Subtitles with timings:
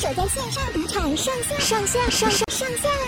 [0.00, 3.06] 守在线上赌场上线上线上上上线啦！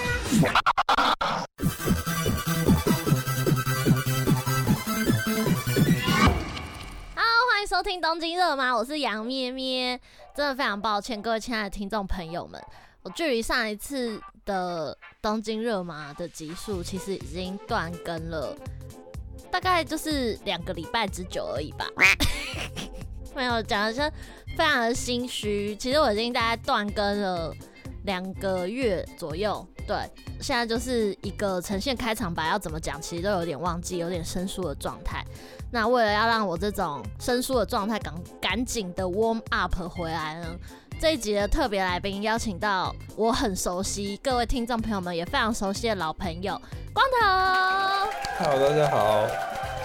[7.14, 8.76] 好，欢迎收听东京热吗？
[8.76, 9.98] 我是杨咩咩，
[10.36, 12.62] 真的非常抱歉，各位亲爱的听众朋友们，
[13.00, 18.54] 我距离上一次的东京热吗的集数，其实已经断更了，
[19.50, 21.86] 大概就是两个礼拜之久而已吧。
[23.34, 24.00] 没有讲的是
[24.56, 27.52] 非常的心虚，其实我已经大概断更了
[28.04, 29.96] 两个月左右，对，
[30.40, 35.24] 现在就是一个呈现开场白要怎么讲，其实都有点忘记，有点生疏的状态。
[35.70, 40.46] 那为了要让我这种生疏的状态赶赶紧的 warm up 回来呢，
[41.00, 46.60] 这一集的特别来宾邀请到我很熟悉，各位听众朋友们也非常熟悉的老朋友
[46.92, 47.26] 光头。
[48.38, 49.26] Hello，大家好，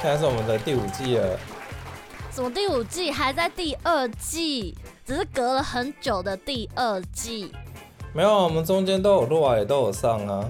[0.02, 1.40] 现在是我们的第五季了。
[2.38, 4.78] 怎么第五季还在第二季？
[5.04, 7.52] 只是隔了很久的第二季。
[8.14, 10.48] 没有，我们中间都有录啊，也都有上啊，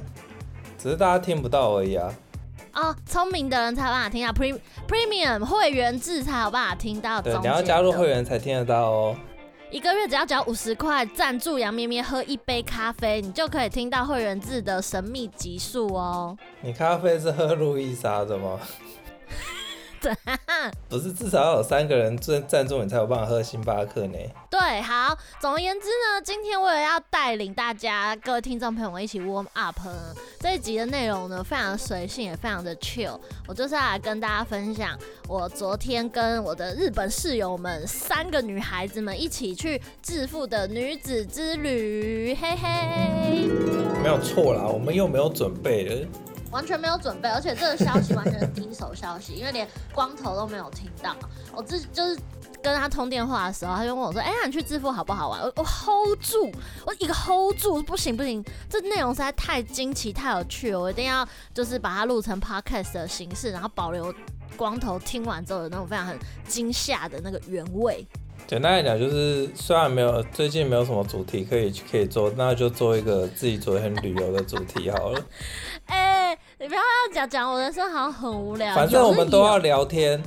[0.77, 2.13] 只是大家听不到而已啊。
[2.73, 7.21] 哦，聪明的人才有办法听到 Pre Premium 会员制才有办法听到。
[7.21, 9.15] 对，你要加入会员才听得到哦。
[9.71, 16.37] 一个月只要交五十块，赞助杨咩咩喝一杯咖啡，你就可以听到会员制的神秘集数哦。
[16.59, 18.59] 你咖啡是喝路易莎的吗？
[20.89, 24.17] 不是，至少要有三个人站赞助你才有办法喝星巴克呢。
[24.49, 33.19] 对，好，总而言之呢，今天我也要带领大家各位听众朋友们一起 warm up 呢，这一集的内容呢非常的随性，也非常的 chill。
[33.47, 43.49] 我就是要来跟大家分享我昨天跟我的日本室友们三个女孩子们一起去致富的女子之旅，嘿嘿。
[44.01, 46.07] 没有错啦，我们又没有准备了。
[46.51, 51.15] 完全没有准备，而且这个消息完全是第一手消息，因为连光头都没有听到。
[51.53, 52.17] 我自己就是
[52.61, 56.51] 跟他通电话的时候，他就问我说：“哎、欸，你去致富好不好玩？”我我 hold 住，
[56.85, 64.13] 我一个 hold 住，不行不行，这内容实在太惊奇、太有趣了，我一定要就是把它录成 podcast 的形式，然后保留
[64.55, 66.17] 光头听完之后的那种非常很
[66.47, 68.05] 惊吓的那个原味。
[68.45, 75.21] 简单来讲，就是虽然没有最近没有什么主题可以可以做，那就做一个自己昨天旅游的主题好了。
[75.87, 76.26] 哎、欸，
[76.59, 78.73] 你不要要讲讲我人生好像很无聊。
[78.73, 80.19] 反正我们都要聊天。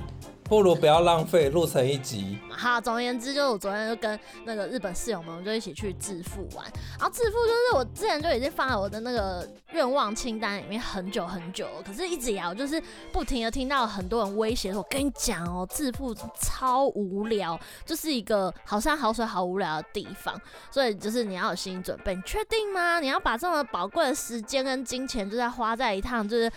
[0.50, 2.36] 不如不要浪费，录成一集。
[2.50, 6.66] 好，总而言之，就是我昨天就跟那个日本室友们，我们就一起去致富玩。
[6.98, 17.56] 然后致富就是我之前就已经放在我的那个愿望清单里面很久很久了，可是一直摇就是不停的听到很多人威胁说：“我跟你讲哦，致富超无聊，
[17.86, 20.34] 就是一个好山好水好无聊的地方。”
[20.72, 22.98] 所以就是你要有心理准备，你确定吗？
[22.98, 26.50] 你要把这么宝贵的时间跟金钱，就在花在一趟就是。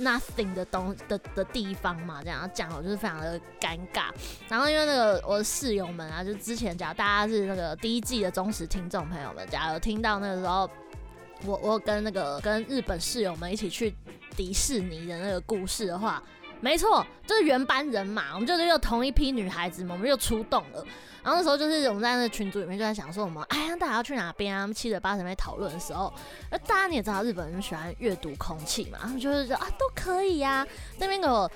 [0.00, 4.10] Nothing 的东的的地方嘛，这样讲我就是非常的尴尬。
[4.48, 10.70] 然后因为那个我的室友们啊，就之前讲大家是那个第一季的忠实听众朋友们，假如听到那个时候，
[11.44, 13.92] 我我跟那个跟日本室友们一起去
[14.36, 16.22] 迪士尼的那个故事的话，
[16.60, 20.84] 没错，就是原班人马，我们就是又同一批女孩子嘛，我们又出动了。
[21.22, 24.68] 然后那时候就是我们在那群组里面就在想说，我们哎呀，大家要去哪边啊？
[24.72, 26.12] 七嘴八舌在讨论的时候，
[26.50, 30.66] 那大家你也知道，日本人喜欢阅读空气嘛，他们就是说啊，都可以呀、啊。
[30.98, 31.50] 那边给我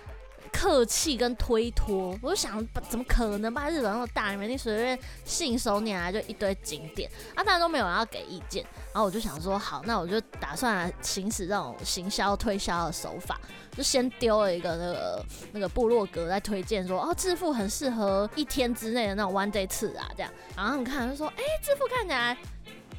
[0.52, 3.68] 客气跟推脱，我就想，怎么可能吧？
[3.68, 8.64] 日本那么大，里面你随便信手拈来就一堆景点，啊，大家都没有人要给意见。
[8.92, 13.40] 然后我就想说，好，那我就打算来行使这种行销推销的手法。
[13.74, 22.36] 就先丢了一个那个那个部落格在推荐说哦，致富很适合一天之内的那种 one day 次啊这样，然后你看就说哎，致富看起来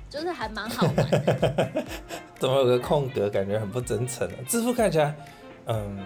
[0.10, 1.84] 就是还蛮好玩的。
[2.40, 4.36] 怎么有个空格，感觉很不真诚啊？
[4.48, 5.16] 致富看起来
[5.68, 6.04] 嗯，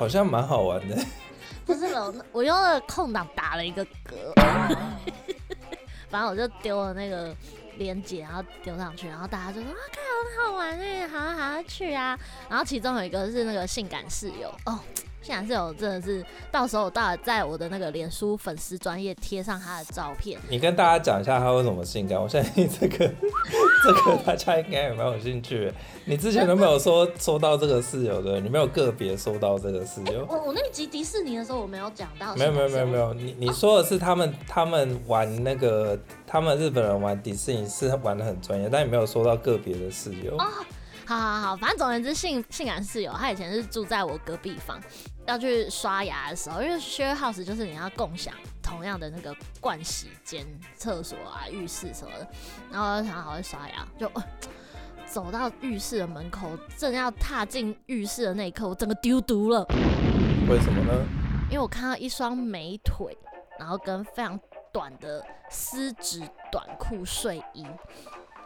[0.00, 0.96] 好像蛮好玩的。
[1.66, 4.32] 不是了我用了空档打了一个嗝，
[6.08, 7.36] 反正我就丢了那个。
[7.76, 12.18] 连接，然后丢上去，然后大家就说啊，看很好玩哎，好好去啊。
[12.46, 14.78] 然后其中有一个是那个性感室友哦。
[15.22, 20.40] 现在是有真的是，到时候我到了在我的那个脸书粉丝专业贴上他的照片。
[20.48, 22.20] 你跟大家讲一下他为什么性感？
[22.20, 22.98] 我相信这个
[23.84, 25.72] 这个大家应该也蛮有兴趣。
[26.06, 30.26] 你之前都没有说说到这个室友的，你没有个别说到这个室友。
[30.28, 32.34] 我我那集迪士尼的时候我没有讲到。
[32.36, 40.34] 没有没有没有没有，你你说的是他们他们玩那个他们日本人玩迪士尼是玩的很专业，但你没有说到个别的室友。
[40.38, 40.46] 哦
[41.06, 44.80] 好好好，反正总而言之，性性感室友，他以前是住在我隔壁房，
[45.26, 52.28] 要去刷牙的时候，因为 share house 就是你要共享同样的那个盥洗间、厕所啊、浴室什么的，
[52.72, 54.24] 然后想好会刷牙，就、呃、
[55.06, 59.64] 走到浴室的门口，正要踏进浴室的那一刻，我整个丢毒了。
[60.48, 61.06] 为什么呢？
[61.48, 63.16] 因为我看到一双美腿，
[63.58, 64.38] 然后跟非常
[64.72, 66.20] 短的丝质
[66.50, 67.66] 短裤睡衣。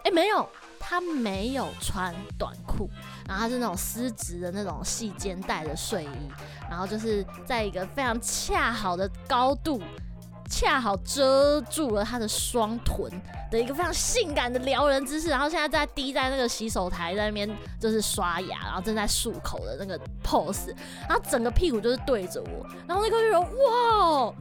[0.05, 0.47] 哎、没有，
[0.79, 2.89] 他没有穿短裤，
[3.27, 6.31] 然后他是那种丝质的那种细肩带的睡衣，
[6.69, 9.81] 然后就是在一个非常恰好的高度，
[10.51, 13.11] 恰好遮住了他的双臀
[13.51, 17.49] 的一个非常性感的撩人姿势，然后现在在滴在那个洗手台在那边
[17.81, 20.69] 就是刷牙，然后正在漱口的那个 pose，
[21.09, 24.35] 然后整个屁股就是对着我，然后那个就说哇，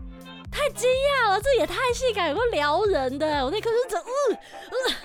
[0.52, 4.38] 太惊讶了，这也太性感，有个撩人的，我那颗是整，嗯
[4.90, 4.96] 嗯。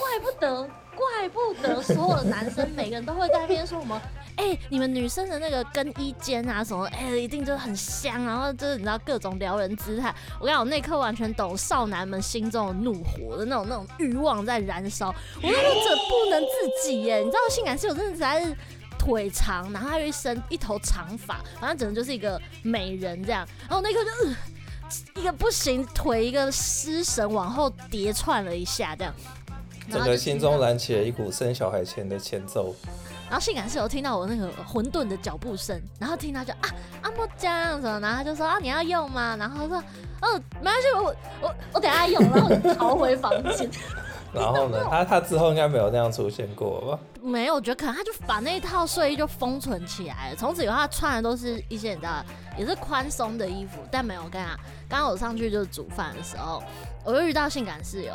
[0.00, 0.62] 怪不得，
[0.96, 4.00] 怪不得所有的男生每个人都会在那边说什么，
[4.36, 10.14] 哎、你们女生的那个更衣间啊什么，哎、一定就是很香，然后就是你知道各种撩人姿态。
[10.40, 15.08] 我跟你讲，我那刻完全懂少男们心中的怒火的那种那种欲望在燃烧。
[15.08, 18.56] 我那时候真不能自己耶，你知道性感室友真的实在是
[18.98, 23.46] 腿长，然后还有一身一头长发，反正整个就是一个美人这样。
[23.68, 24.36] 然后那刻就、呃、
[25.20, 29.14] 一个不行，腿一个失神往后叠窜了一下这样。
[29.90, 32.74] 整个心中燃起了一股生小孩前的前奏，
[33.28, 36.68] 然后性感室友听到我那个混沌的脚步声，然后听到就啊
[37.02, 39.36] 阿莫酱什么，然后他就说啊你要用吗？
[39.36, 39.78] 然后他说
[40.22, 43.68] 哦没关系，我我我等下用，然后我就逃回房间。
[44.32, 46.98] 然后呢，他他之后应该没有那样出现过吧？
[47.20, 52.24] 没有，我觉得可能他就把那一套睡衣就封存起来了，从此以后他穿的都是一些你知道
[52.56, 54.56] 也是宽松的衣服，但没有跟他
[54.88, 56.62] 刚刚我上去就是煮饭的时候，
[57.04, 58.14] 我又遇到性感室友。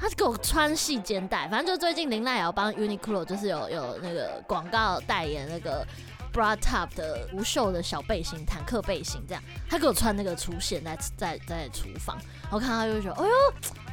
[0.00, 5.86] 他给我穿细肩带，反正就最近林奈也要帮 Uniqlo 就是有有那个广告代言那个
[6.32, 9.42] bra top 的无袖的小背心，坦克背心这样。
[9.68, 12.16] 他给我穿那个出现在在在厨房，
[12.50, 13.34] 我看他就觉得，哎呦，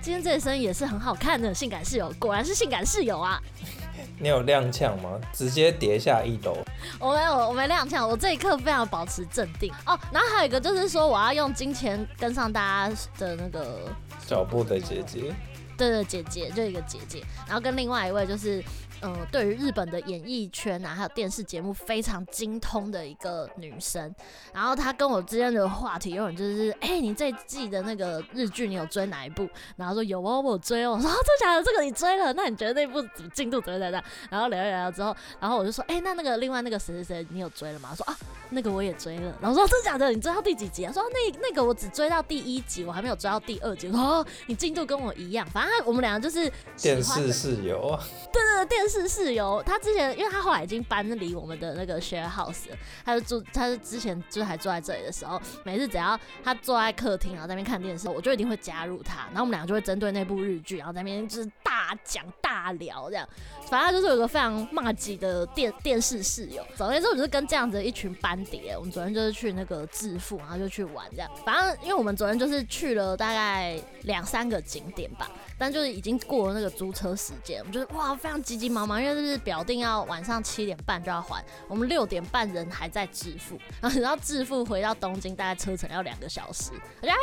[0.02, 3.42] 今天这一身也是很好看的性感室友，果然是性感室友啊！
[4.20, 5.20] 你有踉跄吗？
[5.34, 6.56] 直接跌下一楼？
[7.00, 10.00] 我没有，我没踉跄，我这一刻非常保持镇定哦。
[10.12, 13.82] 然后还有一个就是说，我要用金钱跟上大家的那个
[14.26, 15.36] 脚步的姐姐。
[15.78, 18.64] 对对，姐姐就一个姐姐，然后跟另外一位就是。
[19.04, 24.14] 嗯，对于日本的演艺圈啊，还有电视节目非常精通的一个女生，
[24.52, 29.48] 然后她跟我之间的话题永远就是，哎、欸，你这季的那个日剧你有追哪一部？
[29.76, 30.94] 然后说有哦，我有追哦。
[30.94, 31.64] 我说真的假的？
[31.64, 32.34] 这个你追了？
[32.34, 33.00] 那你觉得那部
[33.36, 34.04] 进度怎么样？
[34.32, 37.94] 然后聊一聊之后，然后我就说，哎、欸，那那个另外那个谁谁谁你有追了吗？
[37.96, 38.18] 说啊，
[38.50, 39.32] 那个我也追了。
[39.40, 40.10] 然后说真的假的？
[40.10, 40.92] 你追到第几集啊？
[40.92, 43.90] 说那那个我只追到第一集，我还没有追到第二集。
[43.90, 46.52] 哦，你进度跟我一样，反正我们两个就是
[46.82, 48.04] 电视室友啊。
[48.34, 48.87] 对对对，电。
[48.88, 52.66] 是室友，他之前因为他后来已经搬离我们的那个 share house，
[53.04, 63.28] 他就住，他是之前就还坐在这里的时候，每次只要他坐在客厅，然后在那边看电视，我就一定会加入他，然后我们两个就会针对那部日剧，然后在那边就是大讲大聊这样，
[63.70, 66.66] 反正就是有个非常骂鸡的电电视室友。
[66.76, 71.30] 总之，我就是跟这样子一群班底，我们昨天就是去那个致富，然后就去玩这样。
[71.46, 86.72] 反正因为我们昨天就是去了大概两三个景点吧，但就是已经过了那个租车时间，我们就是哇非常急急忙忙，因为就是表定要晚上七点半就要还，我们六点半人还在致富，然后然后致富回到东京大概车程要两个小时，
[87.02, 87.18] 我哎呀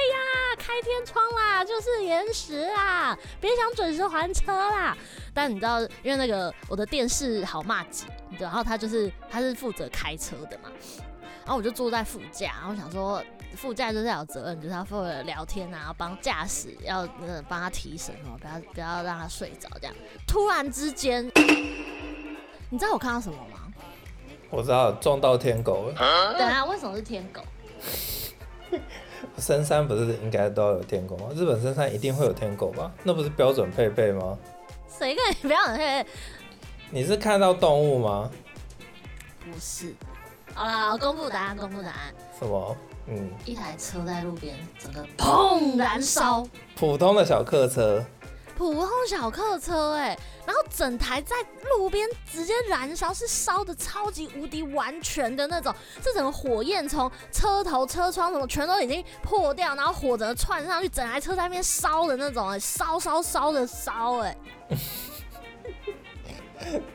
[0.59, 4.97] 开天窗啦，就是延时啦，别想准时还车啦。
[5.33, 8.07] 但你知道，因为那个我的电视好麻吉，
[8.39, 10.71] 然后他就是他是负责开车的嘛，
[11.45, 13.23] 然后我就坐在副驾，然后想说。
[13.57, 19.95] 副驾就是要有责任，就是要负责聊天啊，帮驾驶要那帮他提神哦，不要不要让他睡着这样。
[20.27, 21.25] 突然之间，
[22.71, 23.73] 你知道我看到什么吗？
[24.51, 26.35] 我知道撞到天狗了。
[26.39, 27.43] 等下，为什么是天狗？
[29.39, 31.29] 深山不是应该都要有天狗吗？
[31.35, 32.93] 日本深山一定会有天狗吧？
[33.03, 34.39] 那不是标准配备吗？
[34.89, 36.09] 谁跟你标准配备？
[36.91, 38.31] 你是看到动物吗？
[39.41, 39.93] 不是。
[40.55, 42.15] 好了，公布答案，公布答案。
[42.39, 42.77] 什么？
[43.07, 46.47] 嗯，一台车在路边，整个砰燃烧。
[46.75, 48.03] 普通的小客车，
[48.57, 51.37] 普通小客车，哎，然后整台在
[51.77, 64.35] 路边直接燃烧，是烧的超级无敌完全的那种，这整个火焰从车头、车窗什么全都已经破掉，然后火整个窜上去，整台车在那边烧的那种，哎，烧烧烧的烧，哎。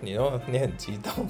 [0.01, 1.13] 你说你很激动？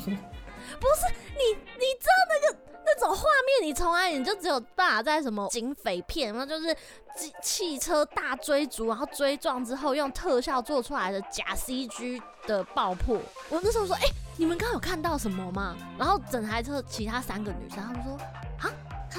[0.80, 1.04] 不是
[1.36, 1.44] 你，
[1.76, 2.56] 你知道那个？
[2.98, 6.74] 这种画面你从来你就只有办法在什么警匪片，然后就是
[7.18, 13.20] 汽汽车大追逐，然后追撞之后用特效做出来的假 CG 的爆破。
[13.50, 15.76] 我那时候说，哎、欸，你们刚刚有看到什么吗？
[15.98, 18.18] 然后整台车其他三个女生，他们说，
[18.60, 18.72] 啊，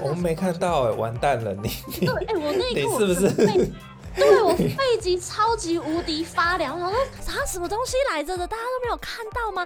[0.03, 1.71] 我没看到、欸， 哎，完蛋了，你，
[2.07, 3.71] 对，哎、欸，我那一刻你是不是？
[4.17, 8.45] 对，我背脊超级无敌发凉，我说啥什么东西来着的？
[8.45, 9.65] 大家都没有看到吗？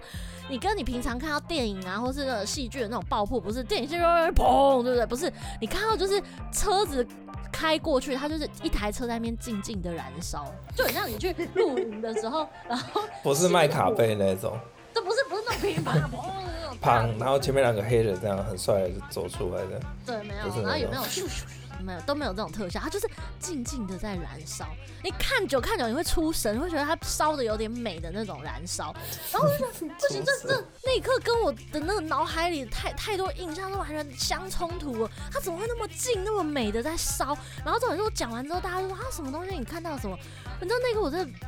[0.49, 5.07] 你跟你平常看到电影啊，或是那个戏剧的那种爆破，不是电影就会砰，对不对？
[5.07, 6.23] 不是，你看到就是
[6.53, 7.07] 车子
[7.51, 14.59] 开过去，它就是一台车在那边静静的燃烧，就很像你去露营的时候，然后不是麦卡贝那种，
[14.93, 21.45] 这不是不是那种乒乓乓砰，然后前面两个黑人这样很帅的就走出来的，对，没有，然后有没有咻咻？
[21.83, 24.67] 没有都没有这种特效，它就是静静的在燃烧。
[25.03, 28.95] 你看久看久，你会出神，会觉得它烧的有点美的那种燃烧。
[29.33, 35.11] 然后我就觉得不行，这 这那一刻跟我的那个脑海里太太多印象都完全相冲突了。
[35.33, 37.37] 它怎么会那么静那么美的在烧？
[37.65, 39.57] 然后这种时候讲完之后，大家就说啊什么东西？
[39.57, 40.17] 你看到什么？
[40.61, 41.39] 你知道那一刻我真的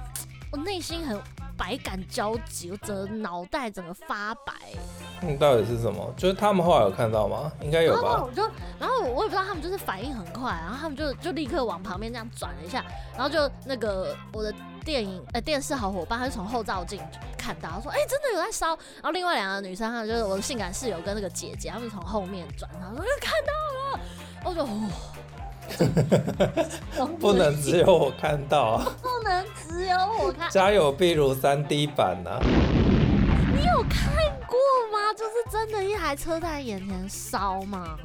[0.51, 1.21] 我内心很。
[1.59, 4.53] 百感交集，我整个脑袋整个发白。
[5.23, 6.13] 嗯，到底是什么？
[6.17, 7.51] 就是他们后来有看到吗？
[7.63, 8.09] 应该有吧。
[8.09, 8.43] 然后我就，
[8.79, 14.53] 然后我也不知道他们就是反应很快，然后他们就就立刻往旁边这样转了一下，然后就那个我的
[14.85, 17.01] 电影呃电视好伙伴，他就从后照镜
[17.39, 18.69] 看到，他说哎、欸、真的有在烧。
[18.69, 24.01] 然后另外两个女生，她，就是我的性感室友跟那个姐姐，他们从后面转，然后说看到了。
[24.45, 24.63] 我说
[26.99, 30.49] 哦， 不能只有我看到，啊 不能只有我看。
[30.51, 32.41] 家有壁如三 D 版呐、啊，
[33.53, 34.15] 你有看
[35.15, 37.99] 就是真的一台车在眼前烧吗？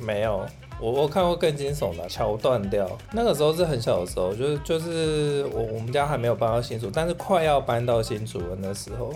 [0.00, 0.46] 没有，
[0.80, 2.88] 我我看过更惊悚的，桥断掉。
[3.12, 9.12] 那个时候是很小的时候，就是就是我我们家还没有搬到新竹，但是快要搬到新竹的时候，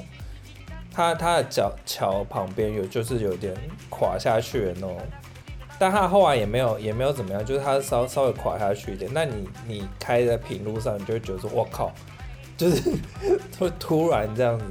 [0.92, 3.54] 他他的脚桥旁边有就是有点
[3.88, 4.98] 垮下去的那种。
[5.78, 9.10] 但他后来也没有也没有怎么样，就是他稍稍微垮下去一点。
[9.12, 11.92] 那你你开在平路上，你就会觉得说，我靠，
[12.56, 12.92] 就是
[13.58, 14.64] 会突然这样子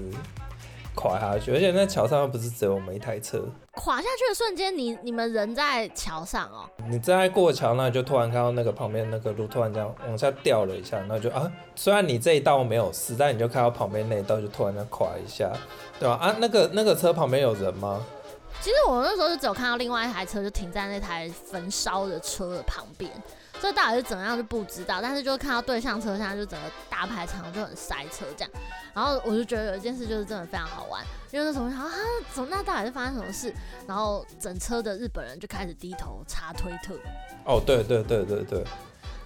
[0.95, 1.51] 垮下去。
[1.53, 3.43] 而且那桥上又不是只有我们一台车，
[3.75, 6.69] 垮下去的瞬间，你你们人在桥上哦。
[6.89, 15.51] 你正在过桥，那就突然看到那个旁边那个路突然这样往下掉了一下，然后就啊，虽然你这一道没有事，但你就看到旁边那一道就突然这样垮一下，
[15.99, 16.15] 对吧？
[16.15, 18.05] 啊，那个那个车旁边有人吗？
[18.59, 23.09] 其实我那时候就只有看到另外一台车就停在那台焚烧的车的旁边，
[23.61, 24.99] 所以到底是怎样就不知道。
[25.01, 28.51] 但是就看到对向车厢就整个大排场就很塞车这样，
[28.93, 31.91] 然后我就觉得有一件事就是真的非常好玩，因为那时候我想啊，
[32.33, 33.53] 怎么那到底是发生什么事？
[33.87, 36.95] 然后整车的日本人就开始低头查推特。
[37.45, 38.65] 哦，对对对对对。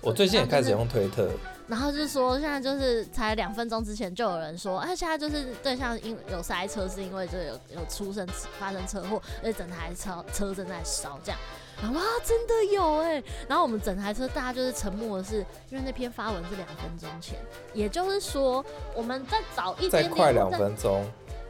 [0.02, 1.28] 我最近也开始用推特，
[1.68, 8.28] 然后就是说现在就是才两分钟之前就有人说，哎，现在就是对象因有塞车，是因为就有有出生
[8.60, 11.40] 发生车祸，而且整台车车正在烧这样，
[11.82, 17.38] 然后哇，真的有哎，然后我们整台车大家就是沉默的是，因为那篇发文是两分钟前，
[17.74, 18.64] 也就是说
[18.94, 21.06] 我们再早一点点，再快两分钟。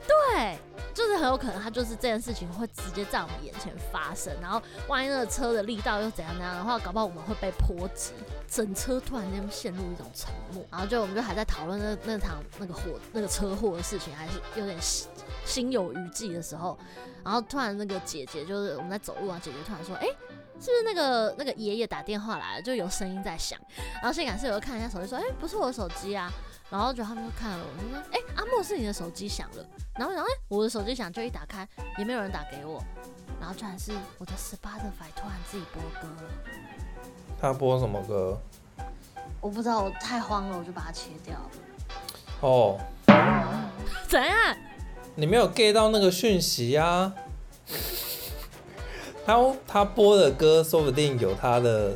[0.08, 0.56] 对，
[0.94, 8.12] 就是很有可能他就是这件事情会直接在我们眼前发生，然后万一那个车的力道又怎样怎样的话，搞不好我们会被波及，
[8.48, 14.80] 整车突然间陷入一种沉默，然后就我们就还在讨论那那场那个火那个车祸的事情，还是有点
[15.46, 16.78] 心心有余悸的时候，
[17.24, 20.06] 然后突然那个姐姐就是我们在走路啊，姐姐突然说，哎，
[20.60, 23.60] 是不是那个那个爷爷打电话来了，就有声音在响，
[23.96, 26.32] 然后性感室友看一下手机说，哎，不是我的手机啊。
[26.68, 29.64] 然后就他们就看了我，就说：“哎、欸，阿莫是你的手机响了。”
[29.94, 31.66] 然后然后哎，我的手机响，就一打开
[32.00, 32.84] 也没有人打给我，
[33.40, 36.24] 然后突然是我的 Spotify 突然自己播歌了。
[37.40, 38.36] 他播什么歌？
[39.40, 41.52] 我不知道，我太慌了，我就把它切掉了。
[42.42, 42.80] 哦，
[44.10, 44.58] 怎样？
[45.16, 47.14] 你没有 get 到那个讯息呀、啊？
[49.26, 51.94] 他他播的歌说不定有他的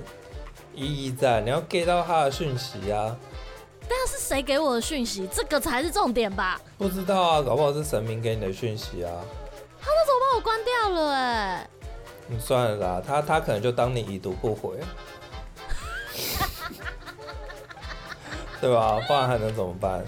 [0.73, 3.17] 意义在，你要 get 到他的讯息呀、啊。
[3.81, 5.27] 但是谁给我的讯息？
[5.33, 6.59] 这个才是重点吧？
[6.77, 9.11] 不知道啊，搞不好是神明给你的讯息啊。
[9.81, 11.69] 他那时候把我关掉了哎。
[12.27, 14.77] 你、嗯、算了啦，他他可能就当你已读不回，
[18.61, 18.99] 对吧？
[19.07, 20.03] 不然还能怎么办？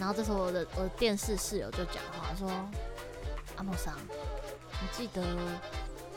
[0.00, 2.50] 然后这时候我的我的电视室友就讲话说
[3.56, 3.94] ：“阿莫桑，
[4.80, 5.22] 你记得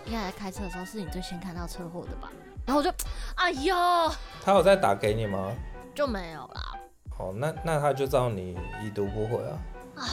[0.05, 2.31] 应该在开车的时候是你最先看到车祸的吧？”
[2.65, 2.89] 然后我就，
[3.35, 3.75] 哎呦，
[4.41, 5.51] 他有在打给你吗？
[5.93, 6.79] 就没有啦。
[7.15, 9.59] 好，那那他就照你已读不回啊。
[9.97, 10.07] 啊，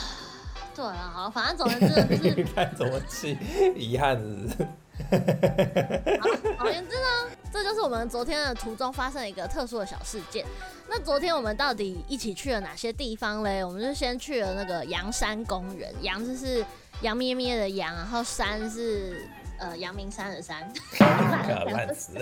[0.75, 2.35] 对啊，好，反正总之就是。
[2.35, 3.37] 你看怎么气？
[3.73, 4.67] 遗憾是。
[6.19, 10.45] 好，总之呢，这就是我们昨天的途中发生一个特殊的小事件。
[10.87, 13.63] 那昨天我们到底一起去了哪些地方嘞？
[13.63, 16.65] 我们就先去了那个阳山公园，阳就是
[17.01, 19.27] 羊咩咩的羊，然后山是
[19.61, 20.69] 呃阳明山的山。
[21.71, 22.13] 烂死，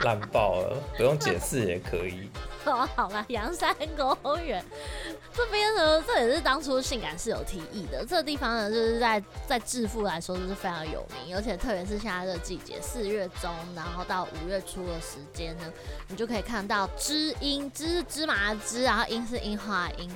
[0.00, 2.30] 烂爆了，不用解释也可以。
[2.64, 4.64] 哦， 好了，阳山公园
[5.34, 8.04] 这边呢，这也是当初性感室友提议的。
[8.06, 15.64] 这个地方呢，就是在在致富来说就是非常有名，而且特别是现在这个季节，四月中然后到五月初的时间呢，
[16.08, 20.10] 你就可以看到知音，知是芝麻的知，然后樱是樱花樱。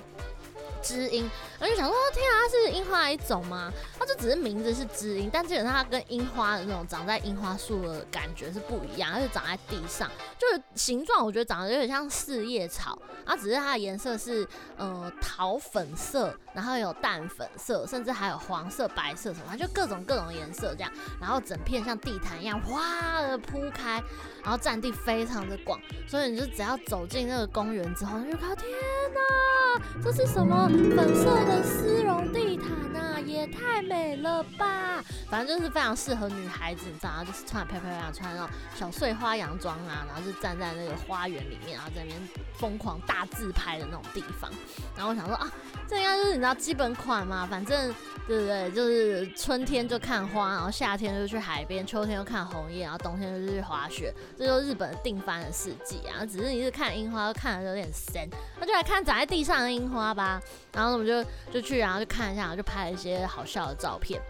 [0.82, 1.28] 知音，
[1.58, 3.72] 然后就想说，天啊，它是樱花的一种吗？
[3.98, 14.46] 它就只是名字是知音，但基本上它跟樱花的那种长在樱花树的感觉是不一样，它就长在地上，就是形状我觉得长得有点像四叶草，啊，只是它的颜色是
[14.76, 24.02] 呃桃粉色，然后有淡粉色，甚至还有黄色、白色什么，它就各种各种颜色这样，然后整片像地毯一样哗的铺开，
[24.42, 28.70] 然后占地非常的广，所以你就只要走进那个公园之后，你就看到天
[29.14, 30.68] 哪，这是什么？
[30.94, 35.02] 粉色的丝绒地毯呐，也太美了吧！
[35.30, 37.24] 反正就是非常适合女孩子，你知道吗？
[37.24, 44.50] 就是穿的漂漂亮亮，穿那种小碎花洋装啊，然后就站在那个花园里面，然后在那边疯狂大自拍的那种地方。
[44.96, 45.48] 然后我想说啊，
[45.88, 47.94] 这应该就是你知道基本款嘛，反正
[48.26, 48.70] 对不对？
[48.72, 56.26] 就是春天就看花，然后夏天就去海边，秋天就看红叶，然后冬天就去滑雪，这就是日本的定番的四季啊。
[56.26, 58.28] 只是你是看樱花，看的有点深，
[58.58, 60.40] 那就来看长在地上的樱花吧。
[60.72, 64.20] 然后我们就就去，然后就看一下，然后就拍了一些好笑的照片。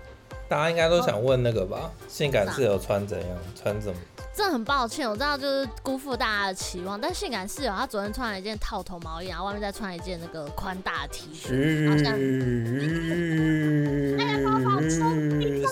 [0.49, 1.79] 大家应该都想问那个吧？
[1.83, 3.29] 哦、性感室友穿怎样？
[3.61, 3.99] 穿怎么？
[4.35, 7.01] 真的很抱歉，我知道就是辜负大家的期望。
[7.01, 12.17] 但性感室友他昨天穿了一件套头毛衣，然后外面再穿一件那个宽大的 T 恤，好像。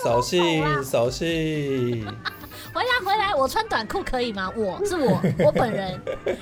[0.03, 2.05] 扫兴，扫兴。
[2.75, 4.51] 回来回来，我穿短裤可以吗？
[4.53, 5.97] 我是我， 我本人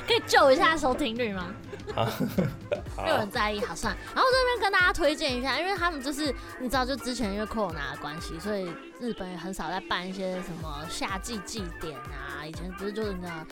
[0.07, 1.53] 可以救一下收听率吗？
[1.95, 2.09] 啊，
[3.03, 3.95] 没有人在意，好算。
[4.15, 8.67] 然后这边跟大家推荐一下，因为他们就是你知道，就之前因为 Corona 的关系，所以
[8.99, 12.43] 日本也很少在办一些什么夏季祭典啊。
[12.43, 13.45] 以前不是就是那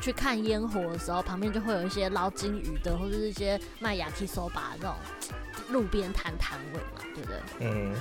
[0.00, 4.94] 去看烟火的时候，旁边就会有一些捞金鱼的，或者是一些卖 yakisoba 这种
[5.68, 7.36] 路边摊摊位嘛，对不对？
[7.60, 7.94] 嗯。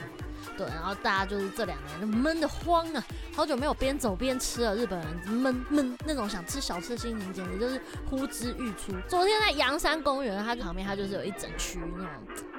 [0.61, 3.03] 对，然后大家就是这两年就闷得慌啊，
[3.35, 4.75] 好久没有边走边吃了。
[4.75, 8.93] 日本人闷闷那种想吃小吃的心情，简直就是呼之欲出。
[9.07, 12.11] 昨天在阳山公园，它旁边它就是有一整区那种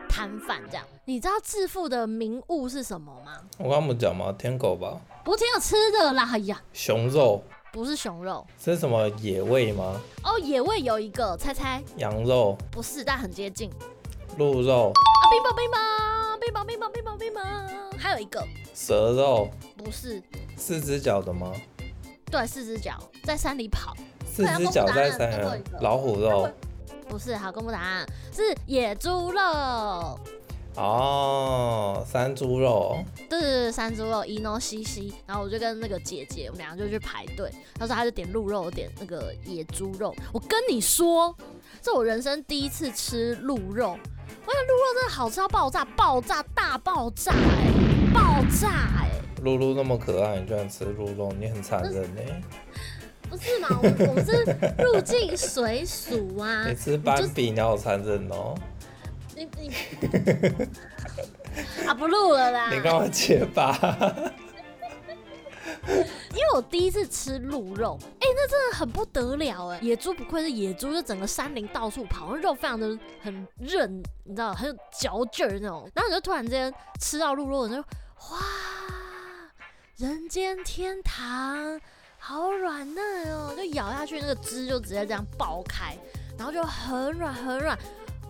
[0.09, 0.85] 摊贩这样。
[1.05, 3.39] 你知道致富的名物是什么吗？
[3.59, 4.35] 我刚刚不讲吗？
[4.37, 5.01] 天狗吧？
[5.25, 6.29] 不是，挺有吃的啦。
[6.33, 7.41] 哎呀，熊肉？
[7.73, 9.95] 不是熊肉，这是什么野味吗？
[10.25, 11.81] 哦，野味有一个，猜猜？
[11.99, 12.59] 羊肉？
[12.71, 13.71] 不是，但很接近。
[14.37, 14.93] 鹿肉？
[14.93, 15.81] 啊，冰棒冰棒。
[16.41, 17.45] 冰棒冰棒冰棒冰棒，
[17.97, 20.21] 还有一个蛇肉，不是
[20.57, 21.53] 四只脚的吗？
[22.27, 23.95] 对，四只脚在山里跑，
[24.27, 25.63] 四只脚在山里。
[25.81, 26.51] 老虎肉，
[27.09, 27.37] 不是。
[27.37, 30.19] 好，公布答案是野猪肉。
[30.75, 32.97] 哦，山猪肉，
[33.29, 35.13] 对对对，山猪肉，伊诺西西。
[35.27, 37.53] 然后我就跟那个姐姐，我们两个就去排队。
[37.75, 40.13] 他说她就点鹿肉，点那个野猪肉。
[40.33, 41.37] 我跟你说，
[41.81, 43.97] 这我人生第一次吃鹿肉。
[44.45, 48.69] 我觉得鹿肉真的好吃到爆炸，爆炸大爆炸哎、欸，爆炸
[48.99, 49.43] 哎、欸！
[49.43, 52.43] 鹿鹿那么可爱，你居然吃鹿肉，你很残忍呢、欸！
[53.29, 53.69] 不是嘛？
[53.71, 54.45] 我我们是
[54.83, 56.67] 入境随俗啊！
[56.69, 58.55] 你吃斑比，你好残忍哦！
[59.35, 59.73] 你你
[61.87, 62.71] 啊不录了啦！
[62.73, 63.73] 你干嘛结巴？
[65.89, 69.81] 因为我第一次吃鹿肉，哎、那真的很不得了哎！
[69.83, 75.91] 野猪不愧是野猪，就整个山林到处跑，那肉非常的很韧，你知道，很有嚼劲儿那种。
[75.95, 78.39] 然后你就突然之间吃到鹿肉，你就哇，
[79.97, 81.81] 人间天堂，
[82.17, 83.53] 好软嫩哦！
[83.57, 85.99] 就咬下去，那个汁就直接这样爆开，
[86.39, 87.77] 然后就很软很软，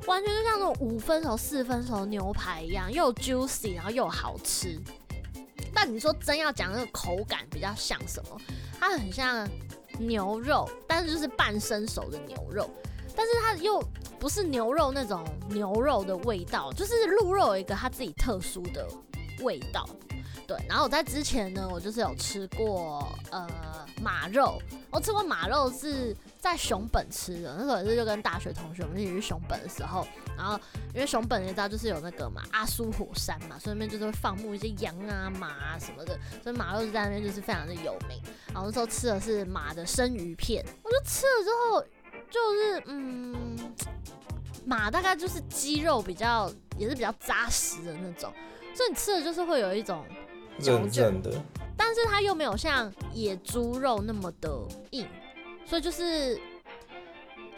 [0.07, 4.81] 完全就像那种五分熟、四分熟牛排一样，又 juicy，然后又好吃。
[5.75, 8.41] 但你说真要讲那个口感比较像什么？
[8.79, 9.49] 它很像
[9.99, 12.71] 牛肉，但是就是半生熟的牛肉，
[13.15, 13.83] 但是它又
[14.19, 18.87] 不是牛肉那种牛肉的味道，就是鹿肉有一个它自己特殊的
[19.41, 19.89] 味道。
[20.47, 23.49] 对，然后我在之前呢，我就是有吃过呃
[24.03, 30.05] 马肉，我吃过马肉是在熊本吃的，那时候也是就跟大学同学我们一起去熊本的时候，
[30.37, 30.59] 然后
[30.93, 38.21] 因为熊本你知道就是有那个嘛阿苏火山嘛，所以那边就是会放牧一些羊啊马啊什么的，所以马肉就在那边就是非常的有名。
[38.49, 41.81] 然后那时候吃的是马的生鱼片，我就吃了之后
[42.29, 43.57] 就是嗯，
[44.67, 48.33] 马大概就是肌肉比较也是比较扎实的那种，
[48.75, 50.05] 所以你吃的就是会有一种。
[50.61, 51.31] 真正的，
[51.79, 54.51] 但是它又没有像野猪肉那么的
[54.91, 55.09] 硬，
[55.73, 56.39] 所以就是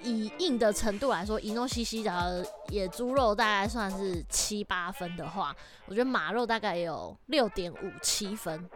[0.00, 5.52] 以硬的程度来说，伊诺西西的野猪肉大概算是七八分的话，
[5.86, 8.70] 我觉得马肉大概有六点五七分，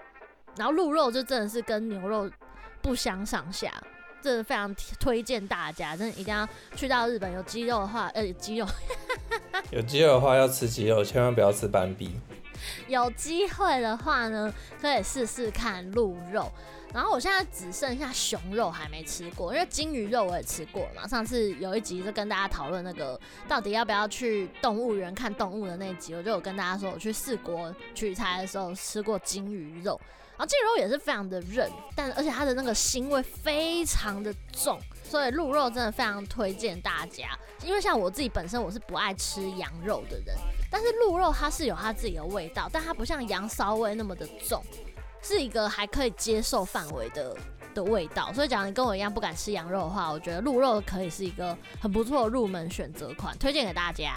[0.56, 2.28] 然后鹿肉就真的是跟牛肉
[2.82, 3.72] 不相上下，
[4.20, 8.66] 真的非常推荐大家，真的一定要去到日本有鸡肉的话，呃，有鸡肉，
[9.70, 12.10] 有鸡肉的话要吃鸡肉，千万不要吃斑比。
[12.88, 16.50] 有机会的话呢，可以试试看鹿肉。
[16.92, 21.06] 然后我现在只剩下熊肉还没吃过，因为鲸鱼肉我也吃过了嘛。
[21.06, 37.38] 上次有一集就跟大家讨论那个到底要不要去动物园看动物的那一集，我就有跟大家说，我去四国取材的时候吃过鲸鱼肉，然后鲸鱼肉也是非常的韧，但而且它的那个腥味非常的重，所以鹿肉真的非常推荐大家。
[37.64, 40.34] 因为像我自己本身我是不爱吃羊肉的人，
[40.70, 44.64] 但是鹿肉它是有它自己的味道，但它不像羊骚味那么的重。
[45.28, 47.36] 是一个还可以接受范围的
[47.74, 54.14] 的味道，所以假如你跟我一样不敢吃羊肉的话，我觉得鹿肉可以是一个很不错的入门选择款，推荐给大家。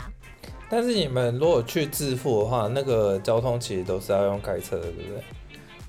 [0.70, 5.24] 但是你们如果去致富的话，那个交通其实都是要用开车的，对不对？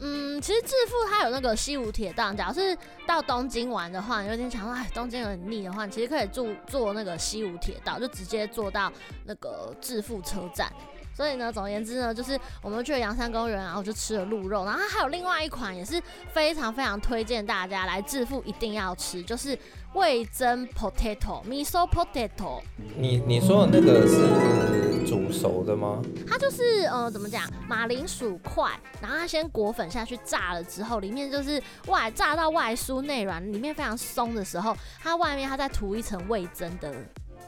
[0.01, 8.93] 嗯，其实致富它有那个西武铁道，假如是到东京玩的话，你有点想说，哎，东京很腻的话，你其实可以坐坐那个西武铁道，就直接坐到
[9.25, 10.73] 那个致富车站。
[11.15, 16.01] 所以呢，总而言之呢，就是我们去了阳山公园，然后就吃了鹿肉，然后还有另外一款也是
[16.33, 19.59] 非常非常推荐大家来致富一定要吃，就是
[19.95, 22.61] 味增 potato，miso potato。
[22.97, 26.03] 你你说的那个是煮熟的吗？
[26.27, 28.71] 它就是呃，怎么讲，马铃薯块，
[29.01, 36.93] 然后它先裹粉下去炸了之后，里面就是外炸到外酥内软，里面非常松的时候，它外面它再涂一层味增的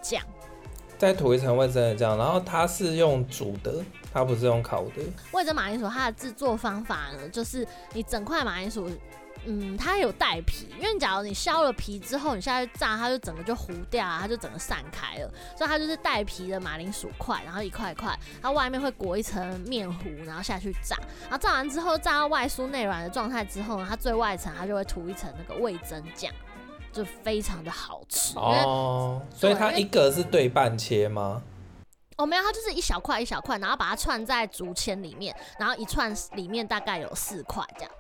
[0.03, 0.22] 酱。
[0.96, 5.02] 再涂一层味噌的酱，然后它是用煮的，它不是用烤的。
[5.33, 8.88] 味噌马铃薯它的制作方法呢，就是你整块马铃薯，
[9.44, 26.33] 嗯，它有带皮，因为假如你削了皮之后，你下去炸，它就整个就糊掉啊，它就整个散开了，所以它就是带皮的马铃薯块，然后一块一块，它外面会裹一层面糊，然后下去炸，然后炸完之后，炸到外酥内软的状态之后呢，它最外层它就会涂一层那个味噌酱。
[26.94, 31.42] 就非常的好吃哦，所以它一个是对半切吗？
[32.16, 37.90] 哦，没有，它就是一小块一小块，然后把它串在竹签里面，然后一串里面大概有四块这样。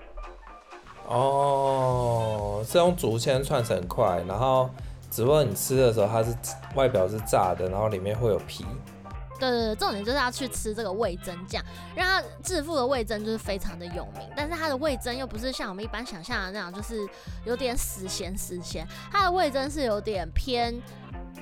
[1.08, 4.70] 哦，是用竹签串成块，然后
[5.10, 6.32] 只不过你吃的时候它是
[6.76, 8.64] 外表是炸的，然后里面会有皮。
[9.38, 11.62] 对对对，重点就是要去吃这个味噌酱，
[11.94, 17.06] 让他致富的味噌就是非常的有名，但是它的味噌又不是像我们一般想象的那样，就是
[17.44, 20.74] 有点死咸死咸，它的味噌是有点偏。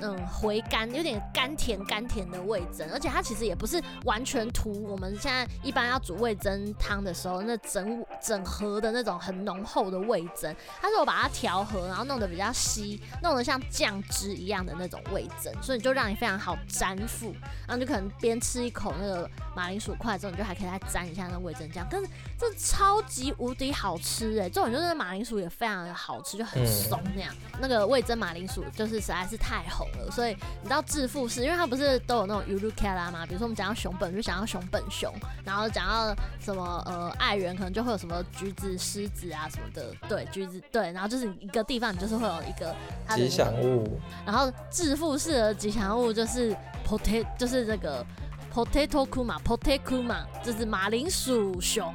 [0.01, 17.33] 嗯，回甘有点甘甜甘甜的味噌，而且它其实也不是完全涂我们现在一般要煮味噌汤的时候那整整盒的那种很浓厚的味噌，它是我把它调和，然后弄得比较稀，弄得像酱汁一样的那种味噌，所以就让你非常好沾附，
[17.67, 22.03] 然后就可能边吃一口那个马铃薯块之后，你就还可以再沾一下那味噌酱，跟
[22.42, 24.48] 这超级无敌好吃哎！
[24.48, 29.88] 重点就是马铃薯也非常的好吃，就很松那样，嗯、那个味噌马铃薯就是实在是太红。
[30.12, 33.26] 所以你知道致富是因为它不是都有那种ゆるキャラ吗？
[33.26, 35.12] 比如说我们讲到熊本就想要熊本熊，
[35.44, 48.06] 然后讲到什么呃爱媛可能就会有什么橘子狮子啊什么的，对橘子对，然后就是一个地方你就是会有一个它的、那个、吉祥物，然后致富式的吉祥物就是 potato 就是这个
[48.54, 51.92] potato kuma potato kuma 就是马铃薯熊，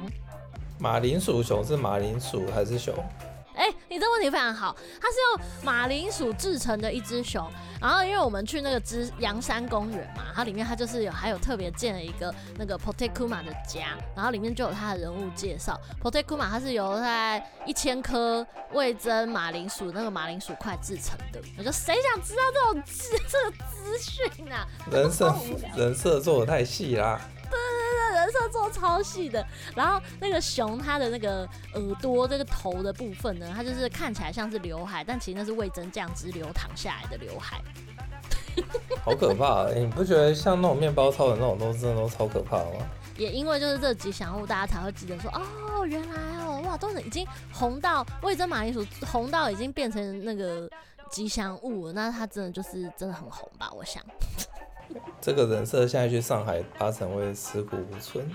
[0.79, 2.95] 马铃薯熊是马铃薯还是熊？
[3.53, 7.45] 哎、欸，你这问题非常好，它是用马铃薯制成的一只熊。
[7.81, 15.77] 然后因为我们去那个之阳山公园嘛，它里面它就是有还有特别建了一个那个 Potekuma 的家，然后里面就有它的人物介绍。
[16.01, 21.41] Potekuma 它是由在一千颗味噌马铃薯那个马铃薯块制成的。
[21.57, 24.65] 我说谁想知道这种资这个资讯啊？
[24.89, 25.35] 人设
[25.75, 27.19] 人设做的太细啦。
[28.13, 37.61] 人设做超细的，然后那个熊它的那个耳朵这个头的部分呢，它就是看起来像是刘海，但其实那是味噌酱汁流淌下来的刘海。
[39.05, 39.79] 好可怕、欸！
[39.79, 42.85] 你不觉得像那种面包超人那种都真的都超可怕吗？
[43.17, 50.69] 也因为就是这吉祥物，大家才会记得说哦，原来哦，哇，都是已经红到味噌马铃薯红到已经变成那个
[51.09, 53.71] 吉祥物了，那它真的就是真的很红吧？
[53.73, 54.03] 我想。
[55.21, 58.29] 这个人设现在去上海，八成会尸骨无存。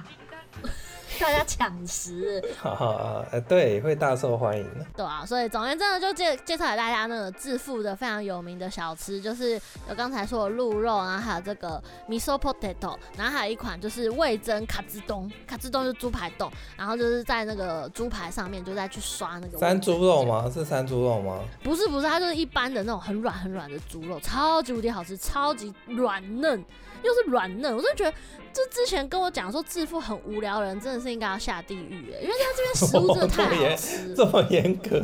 [1.20, 4.84] 大家抢食，哈哈，呃，对，会大受欢迎的。
[4.96, 20.50] 对啊，所以总而言之呢就介介绍给大家那个致富的非常有名的小吃，就是有刚才说的鹿肉，然后还有这个 miso potato，然后还有一款就是味增卡兹冬，卡兹冬就是猪排冻，然后就是在那个猪排上面就再去刷那个山猪肉吗？
[20.52, 21.40] 是山猪肉吗？
[21.62, 26.64] 不是不是，它就是一般的那种很软很软的猪肉，超级无敌好吃，超级软嫩。
[27.02, 28.16] 又是软嫩，我真的觉得，
[28.54, 35.02] 这之前跟我讲说致富很无聊的人，真的是应该要下地狱哎，因为他这边食物真的 太好吃，这么严格，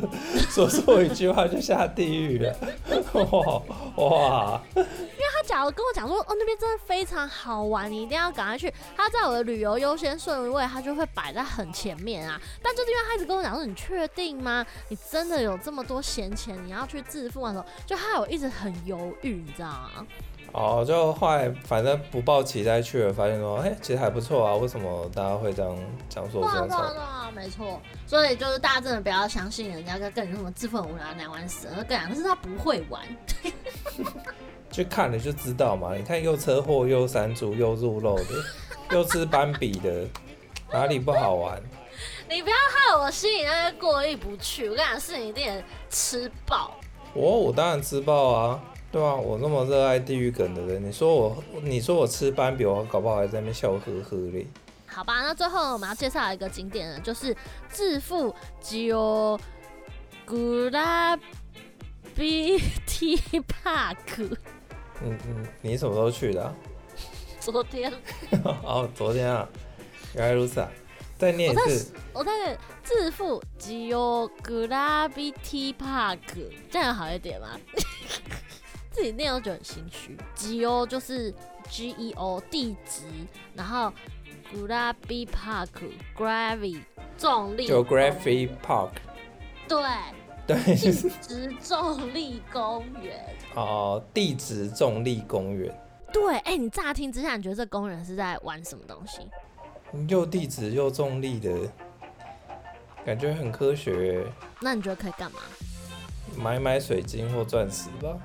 [0.49, 2.57] 说错一句话就下地狱了，
[3.13, 3.63] 哇
[3.97, 4.61] 哇！
[4.77, 8.73] 因为他假如跟我讲说，哦，那边真的非常好玩，你一定要赶快去。
[8.97, 12.41] 他在我的旅游优先顺位，他就会摆在很前面啊。
[12.63, 14.65] 但就是因为他一直跟我讲说，你确定吗？
[14.89, 20.07] 你真的有这么多闲钱，你要去致富的时候，就他有一直很犹豫，你知道吗？
[20.53, 24.55] 哦，就后来反正不抱期待去了，发现说，哎、欸，其实还不错啊。
[24.57, 25.77] 为什么大家会这样
[26.09, 26.43] 讲说？
[26.43, 27.81] 对啊，对啊，没错。
[28.07, 31.85] 所以就是大家真的不要相信人家跟你说什么致富很无聊，难玩死了。
[31.85, 33.01] 跟你讲，是他不会玩。
[34.73, 35.95] 去看了就知道嘛。
[35.95, 38.25] 你看又车祸又山猪又入肉的，
[38.97, 40.05] 又吃斑比的，
[40.73, 41.63] 哪里不好玩？
[42.29, 44.69] 你不要害我心里那些过意不去。
[44.69, 46.73] 我跟你讲，是你一定吃爆。
[47.15, 48.61] 我我当然吃爆啊。
[48.93, 54.47] 对啊，我那么热爱地狱梗的人，你说我，你说我吃斑比，我搞不好还在那边笑呵呵嘞。
[54.87, 57.37] 好吧，那最后我们要介绍一个景点呢，就是
[57.73, 59.39] 致富 Geography
[63.63, 64.37] Park。
[65.03, 66.53] 嗯嗯，你什么时候去的啊？
[67.39, 67.93] 昨天。
[68.65, 69.49] 哦，昨天啊，
[70.15, 70.69] 原来如此啊！
[71.17, 71.93] 再念一次。
[72.13, 75.33] 我在致富 Geography
[75.75, 76.19] Park，
[76.71, 77.57] 这样好一点吗？
[79.01, 80.19] 自己念都觉得很心虚。
[80.37, 81.33] Geo 就是
[81.71, 83.05] G E O 地质，
[83.55, 83.91] 然后
[84.55, 85.69] Gravity Park
[86.15, 86.83] Gravity
[87.17, 88.91] 重力 Geography Park
[89.67, 89.83] 对
[90.47, 95.75] 对，地质重力公园哦，地质重力公园
[96.13, 99.21] 对，哎、欸，你乍听之下，你觉得这公园是在玩什么东西？
[100.09, 101.59] 又地质又重力的
[103.07, 104.27] 感觉很科学。
[104.61, 105.39] 那你觉得可以干嘛？
[106.37, 108.19] 买买水晶或钻石吧。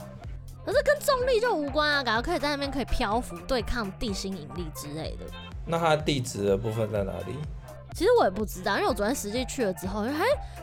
[0.66, 5.26] 可是跟重力就无关啊，感觉可以在那边可以漂浮，对抗地心引力之类的。
[5.66, 7.36] 那它地质的部分在哪里？
[7.94, 10.12] 其实我也不知道，因为我昨天实际去了之后， 哎，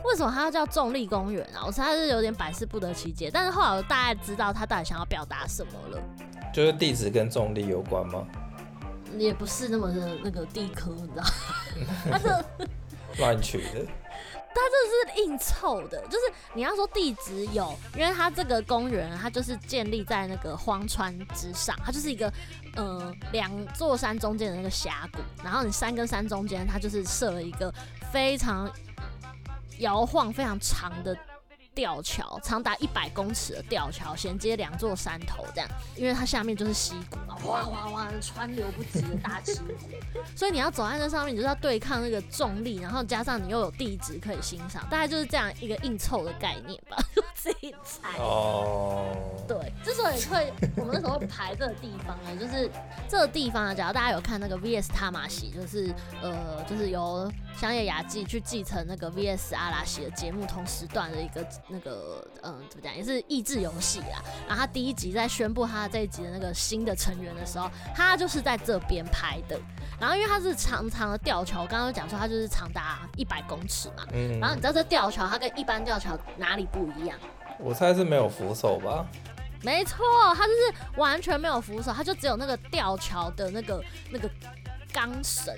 [0.03, 1.63] 为什么它要叫重力公园啊？
[1.65, 3.29] 我实在是有点百思不得其解。
[3.33, 6.01] 但是后来我大概知道它到底想要表达什么了。
[6.53, 8.27] 就是地质跟重力有关吗？
[9.17, 11.23] 也不是那么的那个地科，你知道？
[12.11, 12.27] 它是
[13.19, 13.85] 乱取的。
[14.55, 16.19] 它这是硬凑的，就是
[16.53, 22.31] 你要说地址有，因为它这个公园它就是建立在那个荒川之上，它就是一个
[22.77, 27.73] 嗯两座山中间的那个峡谷，然后你山跟山中间它就是设了一个
[28.11, 28.71] 非常
[29.79, 31.17] 摇晃、非常长的。
[31.75, 39.73] 吊桥长达一百公尺的吊桥衔接两座山头，这样，因为它下面就是溪谷嘛，哗哗哗，川流不息的大溪谷，
[40.35, 48.17] 所以你要走在那上面，你就是要对抗那个重力，然后加上你又有地质可以欣赏，大概就是这样一个硬凑的概念吧， 我自己猜。
[48.19, 49.15] 哦。
[49.47, 52.69] 对，之所以会我们那时候会排这个地方呢，就是
[53.09, 61.43] 这个地方啊，假如大家有看那个 VS 塔马西，就是呃，就是由香叶雅纪去继承那个 VS 阿拉西的节目同时段的一个。
[61.67, 64.21] 那个嗯，怎么讲，也是益智游戏啦。
[64.47, 69.59] 然后他第一集在宣布他这一集的那个新的成员的时候，他就是在这边拍的。
[69.99, 74.05] 然后因为它是长长的吊桥，刚刚讲说它就是长达一百公尺嘛。
[74.11, 74.39] 嗯。
[74.39, 77.17] 然后你知道这吊桥它跟一般吊桥哪里不一样？
[77.59, 79.05] 我猜是没有扶手吧？
[79.61, 80.03] 没错，
[80.35, 84.29] 它就是完全没有扶手，它就只有那个吊桥的那个那个
[84.91, 85.57] 钢绳。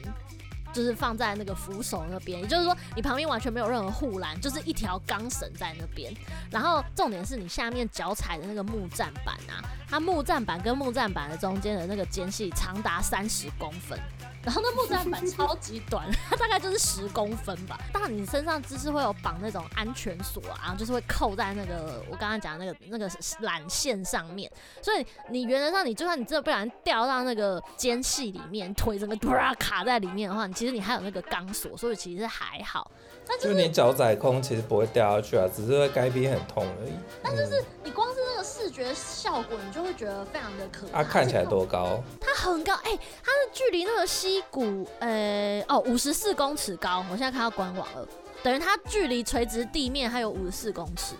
[0.76, 6.14] 就是放在那个扶手那边，也就是说你旁边完全没有任何护栏，就是一条钢绳在那边。
[6.52, 13.98] 然后重点是你下面脚踩的那个木栈板啊，它木栈板跟木栈板的中间的那个间隙长达三十公分。
[14.44, 17.80] 然后那木栈板超级短，它大概就是十公分吧。
[17.92, 23.10] 当然你身上只是会有绑那种安全锁啊，就是会扣在那个我刚刚讲的那个那个
[23.42, 24.52] 缆线上面。
[24.84, 32.90] 所以你原则上你就算你真的不小心掉到那个间隙里面，腿整个突然卡在里面的话，你其你还有那个钢索，所以其实还好。
[33.28, 36.94] 但就是、就你脚踩空，其实不会掉下去啊，只是会该边很痛而已。
[37.24, 40.94] 但就是你光是那个视觉效果，你就会觉得非常的可怕。
[40.94, 42.00] 它、啊、看起来多高？
[42.22, 47.04] 它很高，哎、欸，它的距离那个溪谷，呃、欸，哦，五十四公尺高。
[47.12, 48.08] 我现在看到官网了，
[48.44, 51.16] 等于它距离垂直地面还有五十四公尺。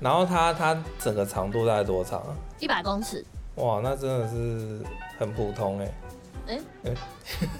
[0.00, 2.36] 然后它它整个长度大概多长啊？
[2.58, 3.24] 一百公尺。
[3.56, 4.84] 哇，那真的是
[5.18, 5.94] 很普通哎、欸。
[6.46, 6.94] 哎、欸，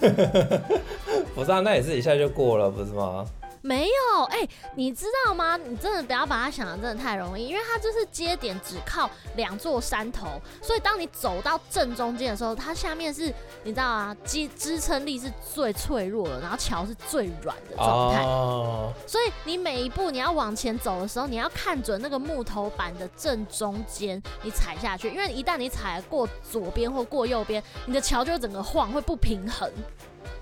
[1.33, 3.25] 不是啊，那也是一下就过了，不是吗？
[3.65, 5.57] 没有，哎、你知道吗？
[5.57, 29.67] 你真的不要把它想的真的太容易，因为它就是接点只靠两座山头，所以当你走到正中间的时候，它下面是，你知道啊，支支撑力是最脆弱的，然后桥是最软的状态，哦、所以你每一步你要往前走的时候，你要看准那个木头板的正中间，你踩下去，因为一旦你踩过左边或过右边，你的桥就会整个晃，会不平衡。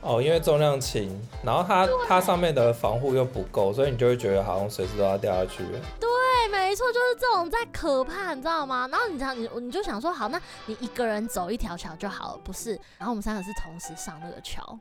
[0.01, 1.09] 哦，因为重量轻，
[1.43, 5.63] 然后它它上面的防护又不够，所以你就会觉得好像随时都要掉下去。
[5.99, 6.09] 对，
[6.51, 8.87] 没错，就是这种在可怕，你知道吗？
[8.91, 12.71] 然后你想，你你就想说，好，那你一个人走一条桥就好了，不是？
[12.97, 14.77] 然后我们三个是同时上那个桥。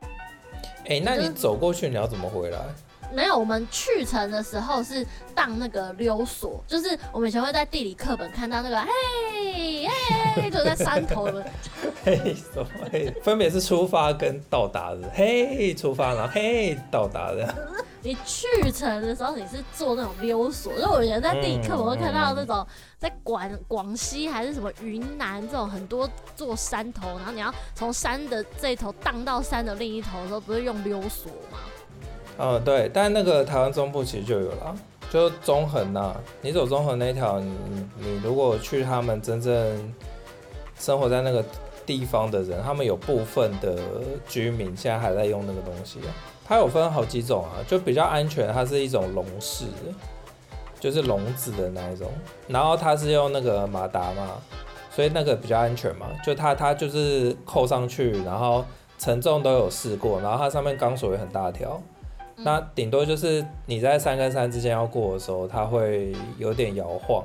[0.85, 2.59] 哎、欸，那你走过去，你要怎么回来？
[3.13, 9.91] 没有，我们去程的时候是荡那个溜索，就是我们以前会在地理课本看到那个，嘿，嘿，
[10.51, 11.45] 就在山头的，
[12.05, 13.13] 嘿，什么嘿？
[13.23, 17.55] 分别是出发跟到达的，嘿，出发然后嘿到达的。
[18.05, 22.67] 你去程的时候你是坐那种溜索，就我以前在地理课我会看到那种
[22.99, 31.59] 在广广西还是什么云南这种很多座山头，然后你要从山的这一头荡到山的另一头的时候，不是用溜索吗？
[32.39, 34.75] 嗯，对，但那个台湾中部其实就有了，
[35.09, 36.17] 就中横呐、啊。
[36.41, 37.55] 你走中横那条，你
[37.99, 39.95] 你如果去他们真正
[40.83, 41.45] 生活在那个
[41.87, 43.79] 地方的人，他们有部分的
[44.27, 46.11] 居民现在还在用那个东西啊。
[46.45, 49.95] 它有分好几种啊，就比较安全，它是一种笼式的，
[50.81, 52.11] 就是笼子的那一种。
[52.49, 54.43] 然后它是用那个马达嘛，
[54.91, 56.09] 所以那个比较安全嘛。
[56.25, 58.65] 就它它就是扣上去，然后
[58.99, 61.81] 承重都有试过，然后它上面钢索也很大条。
[62.39, 67.25] 那顶多就是你在山跟山之间要过的时候，它会有点摇晃，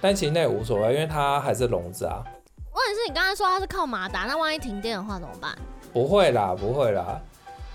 [0.00, 2.24] 但其实那也无所谓，因为它还是笼子啊。
[2.78, 5.56] 问题是你刚才说它是靠马达，那万一停电的话怎么办？
[5.92, 7.20] 不会啦，不会啦。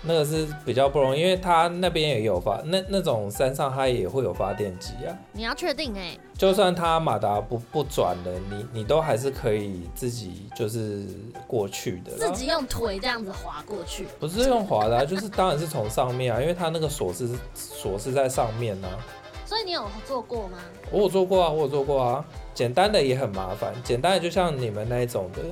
[0.06, 5.16] 那个是比较不容易，因为它那边也有发那那种山上，它也会有发电机啊。
[5.32, 11.06] 你要确定哎、欸，就算它马达不不转了，你你都还是可以自己就是
[11.46, 12.12] 过去的。
[12.18, 14.06] 自己用腿这样子滑过去？
[14.20, 19.00] 不是用滑的、啊，就是当然是从上面啊，因为它那个锁是锁是在上面呢、啊。
[19.46, 20.58] 所以你有做过吗？
[20.90, 22.24] 我有做过啊，我有做过啊。
[22.54, 25.42] 简单的也很麻烦，简单的就像你们那一种的。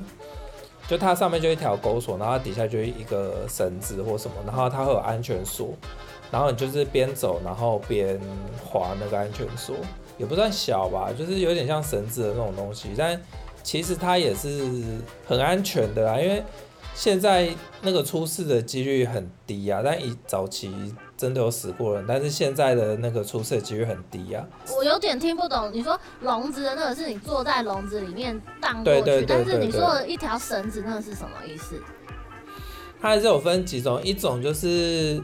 [0.85, 5.69] 就它上面就一条钩索，然后底下就一个绳子或什么，然后它会有安全锁，
[6.29, 8.19] 然后你就是边走然后边
[8.61, 9.77] 滑那个安全锁，
[10.17, 13.19] 也不算小吧，就是有点像绳子的那种东西，但
[13.63, 14.69] 其实它也是
[15.25, 16.43] 很安全的啦，因为
[16.93, 17.49] 现在
[17.81, 20.93] 那个出事的几率很低啊，但以早期。
[21.23, 24.75] 真的有死过人，但是现在的那个出事几率很低呀、啊。
[24.75, 31.81] 我有点听不懂，你说笼子的那个是你坐在笼子里面荡过去，但是你说的一条绳子那个是什么意思？
[33.01, 35.21] 它还是有分几种，一种就是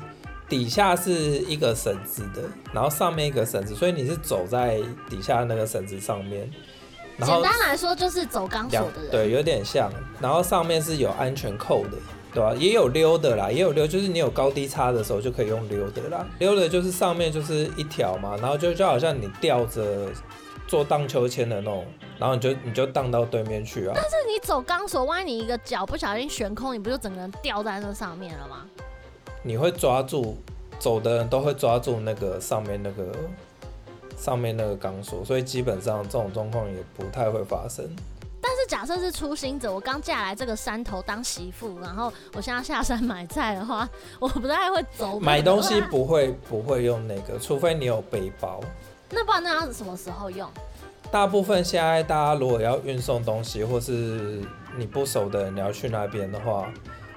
[0.48, 6.50] 底下是一个绳子的，然后上面一个绳子，所以你是走在底下那个绳子上面。
[7.22, 9.92] 简单来说就是走钢索的人，对，有点像。
[10.22, 11.98] 然后上面是有安全扣的。
[12.34, 16.28] 对啊，也有溜的啦，也有溜，就是你有高低差的时候就可以用溜的啦。
[16.38, 20.10] 溜的就是上面就是一条嘛，然后就就好像你吊着
[20.68, 21.86] 做荡秋千的那种，
[22.20, 23.94] 然后你就你就荡到对面去啊。
[23.96, 28.66] 但是你走钢索，万一你一个脚不小心悬空，你不就整个人吊在那上面了吗？
[29.42, 30.38] 你会抓住，
[30.78, 33.12] 走的人都会抓住那个上面那个
[34.16, 37.90] 上面那个钢索，所以基本上这种状况也不太会发生。
[38.42, 45.20] 但是假设是初心者，我刚嫁来这个山头当媳妇，然后我现在下山买菜的话，我不太会走。
[45.20, 48.62] 买东西不会不会用那个，除非你有背包。
[49.10, 50.50] 那不然那要什么时候用？
[51.12, 54.42] 大部分现在大家如果要运送东西，或是
[54.78, 56.72] 你不熟的人你要去那边的话，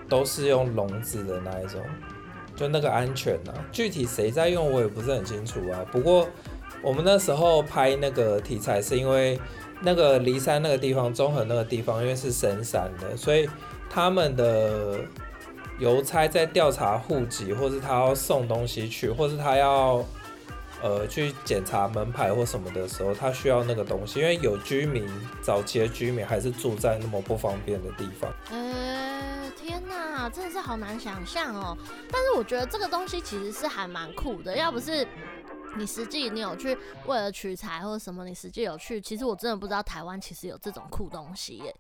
[0.09, 1.81] 都是用笼子的那一种，
[2.57, 3.55] 就那个安全啊。
[3.71, 5.87] 具体谁在用我也不是很清楚啊。
[5.93, 6.29] 不过
[6.83, 9.39] 我们那时候拍那个题材是因为。
[9.83, 13.49] 那个骊山那个地方，综合那个地方，因为是深山的，所以
[13.91, 15.01] 他们的
[15.79, 20.05] 邮差在调查户籍，或是他要送东西去，或是他要
[20.83, 25.05] 呃去检查门牌或什么的时候，他需要那个东西，因为有居民
[25.43, 28.33] 早期的居民还是住在那么不方便的地方。
[30.23, 31.77] 天哪，真的是好难想象哦。
[32.11, 35.07] 但是我觉得这个东西其实是还蛮酷的，要不是。
[35.75, 38.27] 你实际你有去为了取材或者什么？
[38.27, 39.01] 你实际有去？
[39.01, 41.75] 其实我真的不知道台湾其实有这种酷东西耶。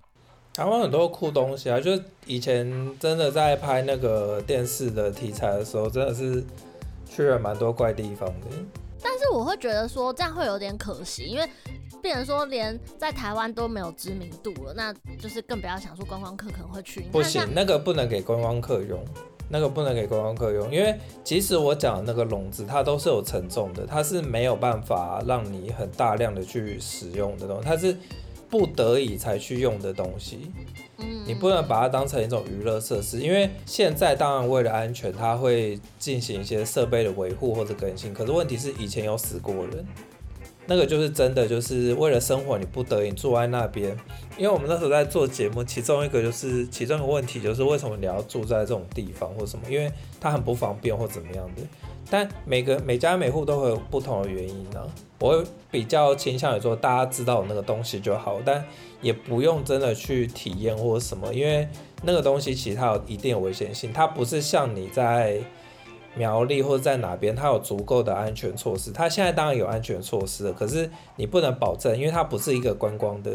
[0.54, 6.42] 台湾很多酷东西啊，就是以前真的在拍那个电视的题材的时候，真的是
[7.06, 8.46] 去了蛮多怪地方的。
[9.02, 11.46] 但是我会觉得说这样会有点可惜，因为
[12.02, 17.02] 变成说连在台湾都没有知名度了，那就是更不要想说观光客可能会去。
[17.12, 19.02] 不行，那个不能给观光客用。
[19.48, 27.94] 那个不能给观光客用，因为即使我讲的那个笼子，它都是有承重的，它是没有办法让你很大量的去使用的东西，它是
[28.48, 30.50] 不得已才去用的东西。
[30.96, 38.14] 嗯，你不能把它当成一种娱乐设施，因为现在当然为了安全，它会进行一些设备的维护或者更新。
[38.14, 39.86] 可是问题是以前有死过人。
[40.66, 43.96] 那个就是真的，就是为了生活，你不得已住在那边。
[44.38, 49.64] 因为我们那时候在做节目，其中一个就是其中一个问题就是为什么你要住在这种地方或什么？
[49.68, 51.62] 因为它很不方便或怎么样的。
[52.10, 54.80] 但每个每家每户都会有不同的原因呢、
[55.18, 58.62] 我会比较倾向于说，大家知道那个东西就好，但
[59.00, 61.66] 也不用真的去体验或什么，因为
[62.02, 65.38] 那个东西其实它有一定的危险性，它不是像你在
[66.14, 68.90] 苗栗或者在哪边，它有足够的安全措施。
[68.90, 73.30] 它现在当然有安全措施了，可是你不能保证，因为它不是一个观光的，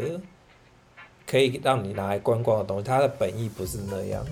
[1.26, 4.24] 可以让你拿来观光的东西，它的本意不是那样，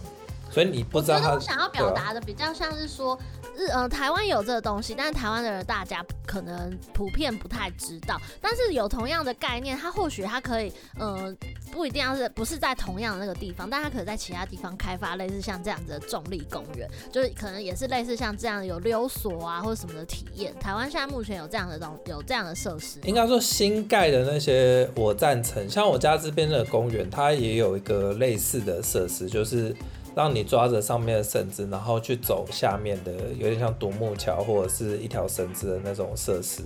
[0.57, 1.35] 所以你不知道他。
[1.35, 3.19] 我想要表达的比较像是说。
[3.59, 8.21] 日呃，台湾有这个东西，但是台湾的人大家可能普遍不太知道。
[8.39, 11.35] 但是有同样的概念，它或许它可以，呃，
[11.73, 20.55] 不一定要是不是在同样的那个地方，但它可以在其他地方开发类似像这样子的重力公园，就是可能也是类似像这样有溜索啊或者什么的体验。
[20.61, 29.75] 台湾现在目前有这样的东有这样的设施，应该说新盖的那些我赞成，像我家这边的公园，它也有一个类似的设施，就是。
[30.17, 36.63] 让你抓着上面的绳子，然后去走下面的，有点像独木桥或者是一条绳子的那种设施。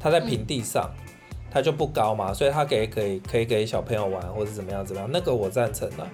[0.00, 0.90] 它在平地上，
[1.50, 6.06] 它就不高嘛，所以它给可以可以给小朋友玩，或者怎么样怎么样，那个我赞成的。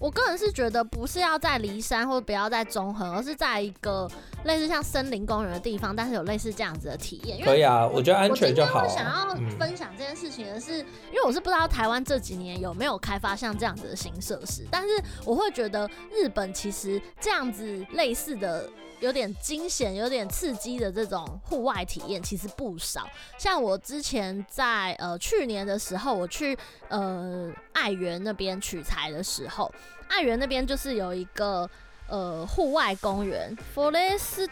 [0.00, 4.10] 我个人是觉得不是要在骊山或者不要在中和，而是在一个
[4.44, 7.38] 类似像森林公园的地方，但是有类似这样子的体验。
[7.44, 8.82] 可以啊，我觉得安全就好。
[8.82, 14.88] 我想要分享这件事情的是，嗯、因为我是不知道台湾这几年有没有开发像这样子的新设施，但是
[15.26, 18.68] 我会觉得日本其实这样子类似的。
[19.00, 23.08] 有点惊险、有点刺激的这种户外体验其实不少。
[23.38, 26.56] 像我之前在呃去年的时候，我去
[26.88, 29.72] 呃爱媛那边取材的时候，
[30.08, 31.68] 爱媛那边就是有一个
[32.08, 34.48] 呃户外公园，Forest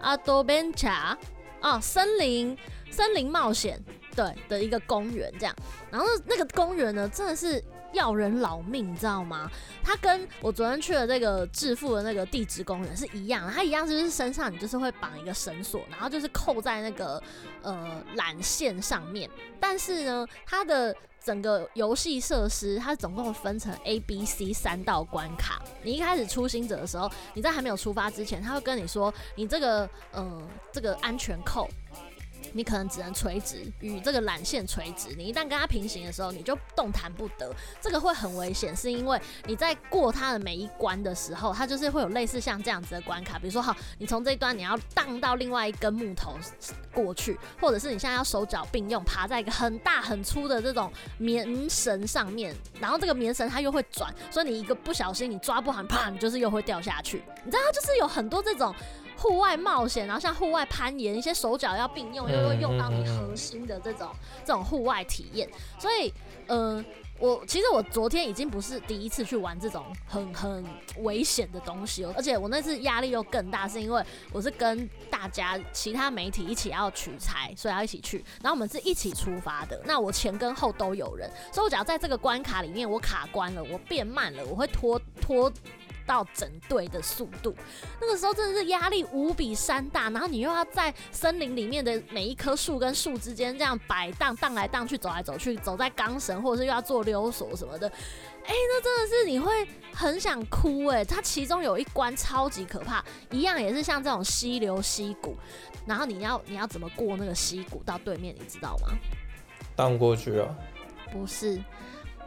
[0.00, 1.16] Adventure
[1.60, 2.56] 啊，森林
[2.90, 3.82] 森林冒险
[4.14, 5.56] 对的一个公园这样。
[5.90, 7.62] 然后那个公园呢，真的是。
[7.92, 9.50] 要人老命，你知道吗？
[9.82, 17.22] 它跟我昨天去的这个致富的那个地质公园是一样的，它一样就是身上你就是会绑一个绳索，然后就是扣在那个
[17.62, 19.28] 呃缆线上面。
[19.60, 25.62] 但是呢，它的整个游戏设施它总共分成 A、B、C 三道关卡。
[25.82, 31.68] 你一开始初心者的时候，你在还没有出发之前，他会跟你说，你这个呃这个安全扣。
[32.52, 46.36] 你可能只能垂直与这个缆线垂直，你一旦跟它平行的时候，你就动弹不得，这个会很危险，是因为你在过它的每一关的时候，它就是会有类似像这样子的关卡，比如说好，你从这一端你要荡到另外一根木头
[46.92, 58.74] 过去，或者是你现在要手脚并用爬在一个很大很粗的这种棉绳上面，然后这个棉绳它又会转，所以你一个不小心你抓不好，啪，你就是又会掉下去，你知道它就是有很多这种。
[59.22, 64.08] 户外冒险，然后像户外攀岩，一些手脚要并用，又会用到你核心的这种
[64.44, 65.48] 这种户外体验。
[65.78, 66.12] 所以，
[66.48, 66.84] 嗯、呃，
[67.20, 70.64] 我其实我昨天已经不是第一次去玩这种很很
[70.98, 79.80] 危险的东西了，而且我那次压力又更大，是因为我是跟大家其他媒体一起要取材，所以要一起去，然后我们是一起出发的。
[79.84, 85.52] 那我前跟后都有人，所以我只要在这个关卡里面我卡关了，我变慢了，我会拖拖。
[86.06, 87.54] 到整队的速度，
[88.00, 101.04] 那个时候真的是压力无比山大，然后你又要在森林里面的每一棵树跟树之间这样摆荡荡来荡去，走来走去，走在钢绳或者是又要做溜索什么的，哎、欸，那真的是你会很想哭哎、欸！
[101.04, 105.36] 它其中有一关超级可怕，一样也是像这种溪流溪谷，
[105.86, 108.88] 然后你要你要怎么过那个溪谷到对面，你知道吗？
[109.76, 110.48] 荡过去啊？
[111.10, 111.62] 不是，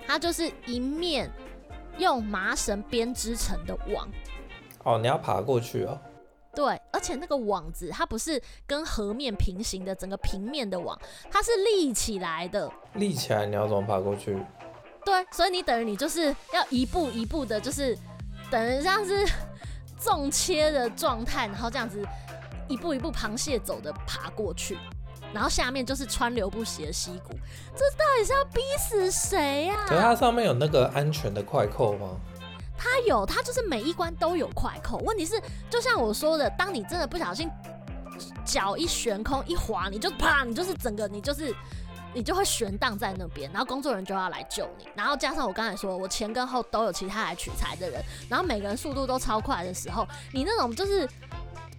[0.07, 1.32] 它就是一面。
[1.97, 4.07] 用麻绳编织成的网，
[4.83, 5.99] 哦，你要爬过去哦。
[6.53, 10.97] 对，而且那个网子它不是跟河面平行的，整个平面的网，
[11.29, 12.71] 它是立起来的。
[12.93, 14.37] 立起来，你要怎么爬过去？
[15.03, 17.97] 对，所以你等于你就是要一步一步的，就是
[18.49, 19.27] 等于像是
[19.97, 22.01] 纵切的状态，然后这样子
[22.69, 24.77] 一步一步螃蟹走的爬过去。
[25.36, 27.33] 然后下面就是川流不息的溪谷，
[27.75, 29.86] 这到底是要逼死谁呀？
[29.86, 32.11] 可是它上面有那个安全的快扣吗？
[32.77, 34.97] 它有，它就是每一关都有快扣。
[34.99, 35.38] 问题是，
[35.69, 37.51] 就像我说的，当你真的不小心
[38.45, 41.53] 脚一悬空一滑，你就啪，你就是整个你就是
[42.13, 44.88] 你就会悬荡在那边，然后工作人员就要来救你。
[44.95, 51.05] 然后加上我刚才说，我前跟后都有其他来取材的人，然后每个人速度都超快的时候，你那种就是。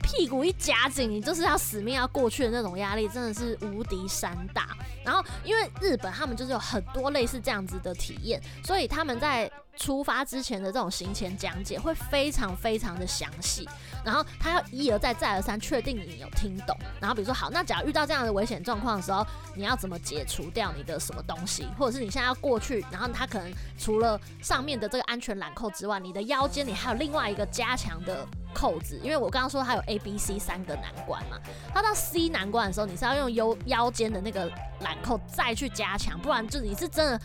[0.06, 4.68] 屁股一夹紧，你就是要死命要过去的那种压力，真的是无敌山大。
[5.04, 13.68] 然后，因为日本他们就是有很多类似这样子的体验，所以他们在出发之前的这种行前讲解会非常非常的详细，
[14.04, 19.24] 然后他要一而再再而三确定你有听懂，然后比如说好，那假如遇到这样的危险状况的时候，
[19.54, 31.38] 你要怎么解除掉你的什么东西，或者是你现在要过去，然后他可能除了上面的这个安全缆扣之外，你的腰间你还有另外一个加强的扣子，因为我刚刚说它有 A、B、C 三个难关嘛，
[31.74, 34.50] 它到 C 难关的时候，你是要用腰腰间的那个
[34.80, 37.20] 缆扣再去加强，不然就你是真的。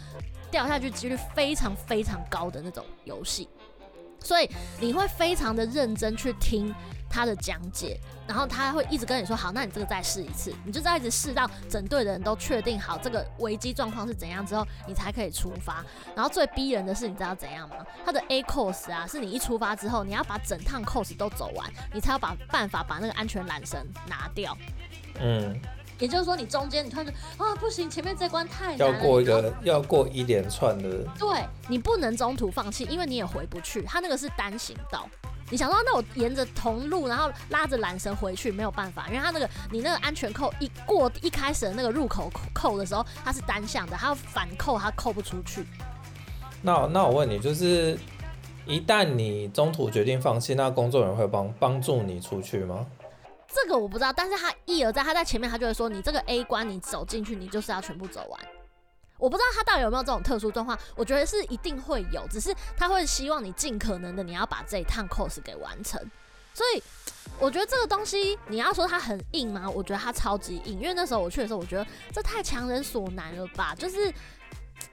[0.52, 3.48] 掉下去几率非常非常高的那种游戏，
[4.20, 4.50] 所以
[4.80, 6.74] 你会非常的认真去听
[7.10, 15.84] 他的讲解，然后他会一直跟你说：“好，那你这个再试一次。”你就再一直试到整队的人都确定好这个危机状况是怎样之后，你才可以出发。
[16.16, 17.76] 然后最逼人的是，你知道怎样吗？
[18.06, 24.58] 他的 A course 啊，是你一出发之后，你要把整趟 course 都走完，你才要把办法把那个安全缆绳拿掉。
[25.20, 25.60] 嗯。
[26.02, 35.08] 也就是说，你中间你突然就啊不行，前面这关太难了，要过一个要过一连串的，对，你不能中途放弃，因为你也回不去，它那个是单行道。
[35.52, 45.66] 你想说，那我沿着同路，然后拉着缆绳回去没有办法，因为它那个你那个安全扣一过一开始的那个入口扣的时候，它是单向的，它要反扣它扣不出去。
[46.62, 48.00] 那那我问你，就是
[48.66, 52.86] 一旦你中途决定放弃，那工作人员会帮帮助你出去吗？
[53.54, 58.40] 这个我不知道，但是他一而再，他在前面他就会说，你这个 A 关你走进去，你就是要全部走完。
[59.18, 66.02] 我不知道他到底有没有这种特殊状况，我觉得是一定会有，只是他会希望你尽可能的你要把这一趟 course 给完成。
[66.54, 66.84] 所以
[67.40, 69.70] 我觉得这个东西你要说它很硬吗？
[69.70, 73.76] 我觉得它超级硬，因为那时候我去的时候，我觉得这太强人所难了吧。
[73.76, 74.12] 就是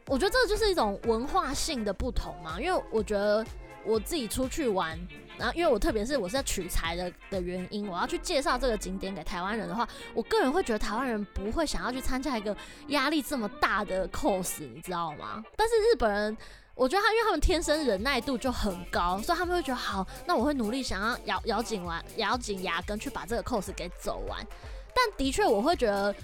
[0.07, 3.45] 我觉得这就是一种文化性的不同嘛，因为我觉得
[3.85, 4.99] 我自己出去玩。
[5.39, 12.57] 然后，因为我特别是我是要取材的的原因，我要去介绍这个景点给台湾人的话，我个人会觉得台湾人不会想要去参加一个
[12.89, 15.45] 压力这么大的 course，你知道吗？
[15.57, 16.37] 但是日本人，
[16.75, 24.45] 我觉得他因为他们天生忍耐度就很高，所以他们会觉得好，那我会努力想要咬咬紧完咬紧牙根去把这个 course 给走完。
[24.95, 26.15] 但的确，我会觉得。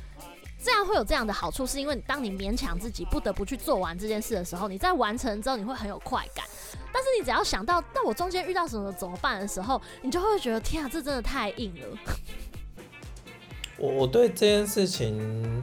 [0.64, 6.42] 这样会有这样的好处，是因为当你勉强自己不得不去做完这件事的时候，你在完成之后你会很有快感。
[6.90, 11.98] 但是你只要想到，那我中间遇到什么怎么办的时候，你就会觉得天啊，这真的太硬了。
[13.76, 15.62] 我我对这件事情，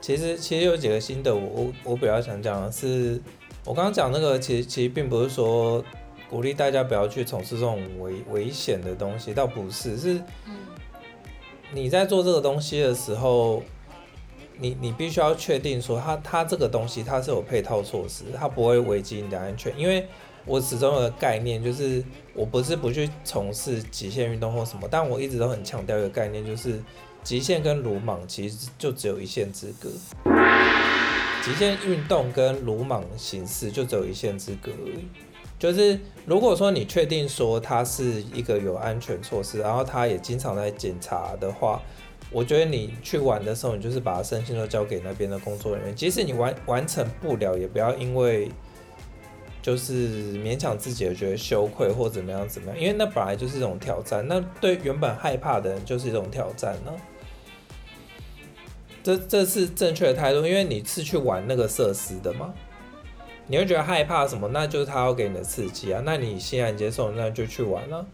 [0.00, 3.22] 其实其实有几个心得，我我我比较想讲的是，
[3.64, 5.84] 我刚刚讲那个，其实其实并不是说
[6.28, 10.20] 鼓励大家不要去从事这种危危险的东西，倒不是是。
[11.70, 13.62] 你在做这个东西的时候，
[14.58, 19.78] 你你必须要确定说它，它这个东西它是有配套措施，它不会危及你的安全。
[19.78, 20.06] 因为
[20.46, 22.02] 我始终有个概念，就是
[22.32, 26.82] 我不是不去从事极限运动或什么，但我一直都很强调一个概念，就是
[27.22, 29.90] 极限跟鲁莽其实就只有一线之隔。
[31.42, 35.04] 极限运动跟鲁莽形式就只有一线之隔而已。
[35.58, 41.82] 就是如果说你确定说它是一个有安全措施，然后它也经常在检查的话，
[42.30, 45.94] 我觉得你去玩的时候，你就是把身心都交给那边的工作人员。
[45.96, 48.48] 即使你完完成不了，也不要因为
[49.60, 54.24] 就是勉强自己而觉得羞愧或怎么样怎么样，因为那本来就是一种挑战。
[54.28, 56.92] 那对原本害怕的人就是一种挑战呢。
[59.02, 62.54] 这这是正确的态度，因为你是去玩那个设施的嘛。
[63.48, 64.48] 你会觉得害怕什么？
[64.48, 66.00] 那就是他要给你的刺激啊！
[66.04, 68.06] 那你欣然接受，那就去玩了，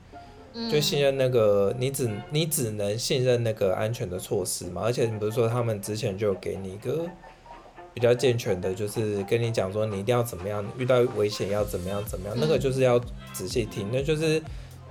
[0.70, 4.80] 就信任那个你只你只能信任那个安全的措施嘛。
[4.84, 7.04] 而且你不是说他们之前就有给你一个
[7.92, 12.98] 比较健全的，就是跟你讲说你一定要怎么样，遇到危险要怎么样怎么样，那个就是要
[13.32, 14.42] 仔细听，那就是。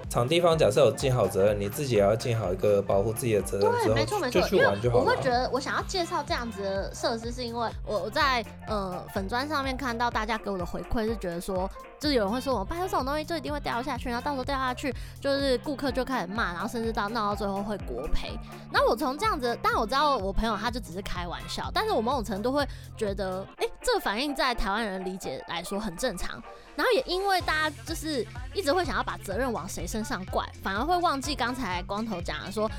[0.10, 3.72] 场地方假设有尽好责任，你自己也要尽好一个保护自己的责任。
[3.86, 4.42] 对，没错没错。
[4.42, 5.04] 就去玩就好了。
[5.04, 18.38] 我会觉得我想要介绍这样子的设施，是因为我在呃粉砖上面看到大家给我的回馈是觉得说，就是有人会说我拜托这种东西就一定会掉下去，然后到时候掉下去就是顾客就开始骂，然后甚至到闹到最后会国赔。
[18.72, 26.42] 那我从这样子，但我知道我朋友他就只是开玩笑，但是我某种程度会觉得，哎、欸，这个反应在台湾人理解来说很正常。
[26.76, 32.70] 然后也因为大家就是一直会想要把责任往谁身上怪，反而会忘记刚才光头讲的说，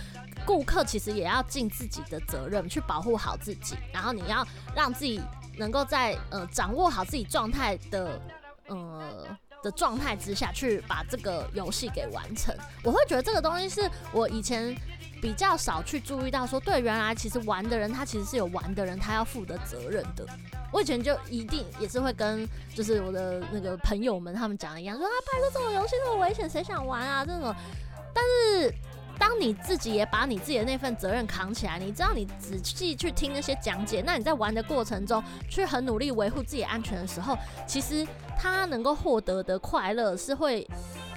[0.45, 4.45] 顾客其实也要尽自己的责任去保护好自己，然后你要
[4.75, 5.21] 让自己
[5.57, 8.21] 能够在呃掌握好自己状态的
[8.67, 9.25] 呃
[9.63, 12.53] 的状态之下去把这个游戏给完成。
[12.83, 14.77] 我会觉得这个东西是我以前。
[15.25, 20.27] 比较少去注意到说，对，原来其实玩的人他其实是有玩的人他要负的责任的。
[20.71, 27.55] 我以前就一定也是会跟就是我的那个朋友们他们讲一样，说啊，拍个这种游戏那么危险，谁想玩啊这种。
[28.13, 28.75] 但是
[29.19, 37.35] 当你自己也把你自己的那份责任扛起来，你知道你仔细去听那些讲解，那你在玩的过程中去很努力维护自己安全的时候，
[37.67, 38.07] 其实
[38.39, 40.69] 他能够获得的快乐是会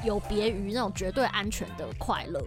[0.01, 2.41] 有别于那种绝对安全的快乐。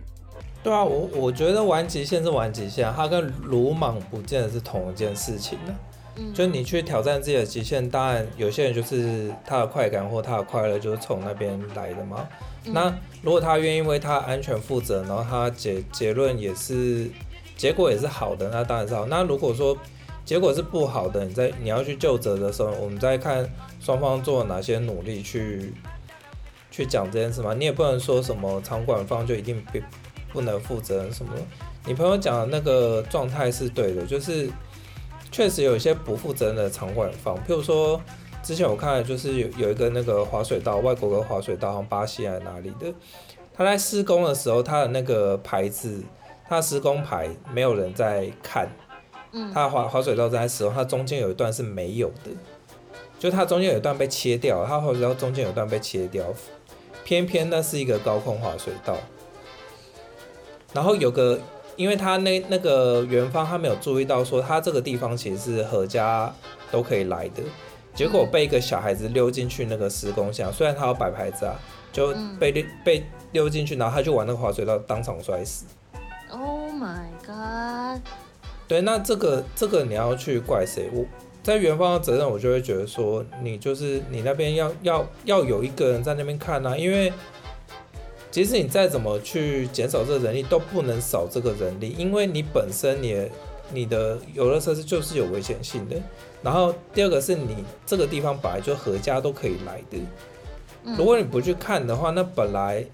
[0.62, 5.74] 对啊，我我觉得玩极限是玩极限，它跟鲁莽不见得是同一件事情呢。
[6.16, 12.28] 嗯，就你去挑战自己的极限，当然有些人就是他的快感或他的快乐就是从那边来的嘛。
[12.66, 17.08] 嗯、那如果他愿意为他安全负责，然后他结结论也是
[17.56, 19.06] 结果也是好的，那当然是好。
[19.06, 19.74] 那如果说
[20.26, 23.48] 结果是不好的，你在你要去就责的时候，我们再看
[23.80, 25.72] 双方做了哪些努力去
[26.70, 27.54] 去讲这件事嘛。
[27.54, 29.78] 你也不能说什么场馆方就一定不
[30.32, 31.32] 不能负责任什么。
[31.86, 34.48] 你朋友讲的那个状态是对的，就是
[35.30, 38.00] 确实有一些不负责任的场馆方，譬如说。
[38.42, 42.90] 之前我看了，就是有有一个那个滑水道，外国的滑水道，好像巴西还是哪里的，
[43.52, 46.02] 他在施工的时候，他的那个牌子，
[46.48, 48.66] 他的施工牌没有人在看，
[49.32, 52.30] 嗯，他的滑滑水道在使用，它中间有一段是没有的，
[53.18, 56.24] 就它中间有一段被切掉，它滑水道中间有一段被切掉，
[57.04, 58.96] 偏偏那是一个高空滑水道，
[60.72, 61.38] 然后有个，
[61.76, 66.32] 因为他那那个元芳他没有注意到说，他这个地方其实是何家
[66.70, 67.42] 都可以来的。
[67.94, 71.58] 结果被一个小孩子溜进去那个施工箱，虽然他有摆牌子啊，
[71.92, 75.66] 就被溜被溜进去，然后他就玩那个滑水道，当场摔死。
[76.30, 78.00] Oh my god！
[78.68, 80.88] 对，那这个这个你要去怪谁？
[80.92, 81.04] 我
[81.42, 87.12] 在元芳的责任，我就会觉得说，你就是你那边要要要有一个人在那边看啊，因为
[88.30, 93.28] 即使你再怎么去减少这个人力，都不能少这个人力，因为你本身你
[93.72, 95.96] 你的游乐设施就是有危险性的。
[96.42, 99.98] 然后第二个是你这个地方本来就合家都可以来的，
[100.96, 102.84] 如果你不去看的话，那本来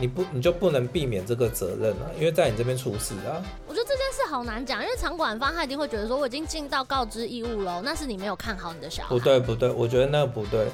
[0.00, 3.42] 你不你就不能避免这个责任了，因为在你这边出事啊。
[3.68, 9.08] 我觉得这件事好难讲，因为场馆方他一定会觉得说我已经尽到告知义务了，那是你没有看好你的小孩。
[9.10, 10.66] 不对不对，我觉得那个不对。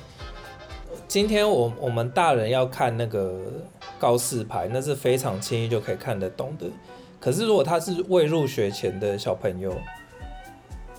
[1.09, 3.41] 今天我我们大人要看那个
[3.99, 6.67] 告示牌，那是非常轻易就可以看得懂的。
[7.21, 9.75] 可是如果他是未入学前的小朋友。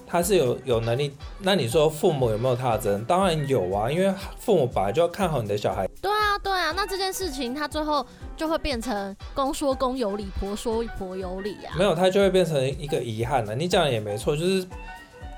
[0.10, 3.04] 他是有有能力，那你说父母有没有他的责任？
[3.04, 5.86] 当然有啊，因为父母本来就要看好你的小孩。
[6.02, 8.06] 对啊，对啊，那这件事情他最后
[8.38, 11.76] 就会变成公说公有理，婆说婆有理啊。
[11.78, 13.54] 没有，他就会变成一个遗憾了。
[13.54, 14.66] 你讲的也没错，就是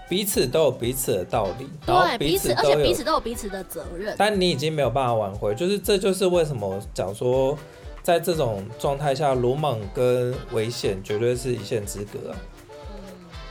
[0.10, 4.16] 彼此都有彼此的道理，然后彼此，对，彼此，而且彼此都有彼此的责任。
[4.18, 7.58] 但你已经没有办法挽回，就是这就是为什么讲说，
[8.02, 12.36] 在这种状态下，鲁莽跟危险绝对是一线之隔啊。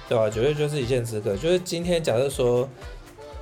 [0.08, 0.30] 对吧？
[0.30, 1.36] 绝对就是一线之隔。
[1.36, 2.66] 就是今天，假设说，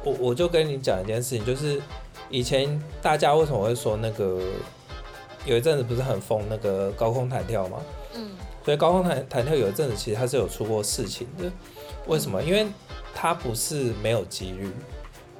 [0.03, 1.81] 我我就跟你讲一件事情，就是
[2.29, 4.41] 以前大家为什么会说那个
[5.45, 7.79] 有一阵子不是很疯那个高空弹跳吗？
[8.15, 8.31] 嗯。
[8.65, 11.45] 所以高空弹弹跳有一阵子其实它是有出过事情的。
[12.07, 12.43] 为什么？
[12.43, 12.67] 因为
[13.15, 14.71] 它不是没有几率，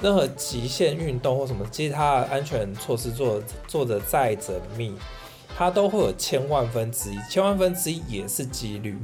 [0.01, 4.95] 任何极限运动或什么，其实它的安全措施做做的再缜密，
[5.57, 8.99] 它都会有千万分之一，千万分之一也是几率。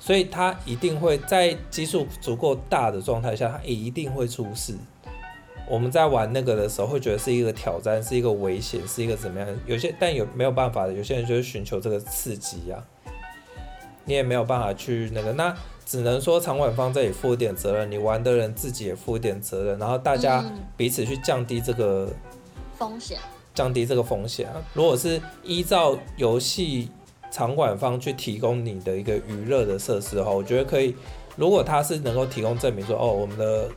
[0.00, 4.74] 所以它一定会在基数足够大的状态下，它一定会出事。
[5.68, 9.48] 我们在玩那个的时候，会觉得是一个挑战，是一个危险，是一个怎么样？
[9.64, 12.82] 有些但有没有办法的，有些人就是寻求这个刺激呀、啊。
[14.04, 15.56] 你也没有办法去那个，那
[15.86, 20.44] 只能说场馆方这里负一点责任，你玩的人自己也负一点责任，然后大家
[20.76, 22.08] 彼此去降低这个
[22.76, 23.18] 风险，
[23.54, 24.62] 降低这个风险啊。
[24.74, 26.90] 如果是依照游戏。
[27.34, 30.94] 场馆方去提供你的一个娱乐的设施的话，我觉得可以。
[31.34, 33.70] 如果他是能够提供证明说，哦，我们的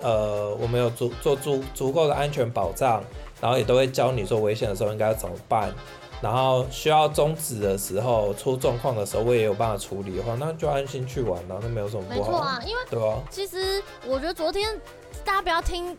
[0.00, 3.04] 呃，我们有足做足足够的安全保障，
[3.42, 5.70] 然后也都会教你说危险的时候应该要怎么办，
[6.20, 12.16] 然后需要终止的时候出状况的时候，我也有办法处理的话，那就安心去玩了，那没有什么不好。
[12.16, 14.68] 没错啊，因为对啊，其实我觉得昨天
[15.24, 15.96] 大家不要听。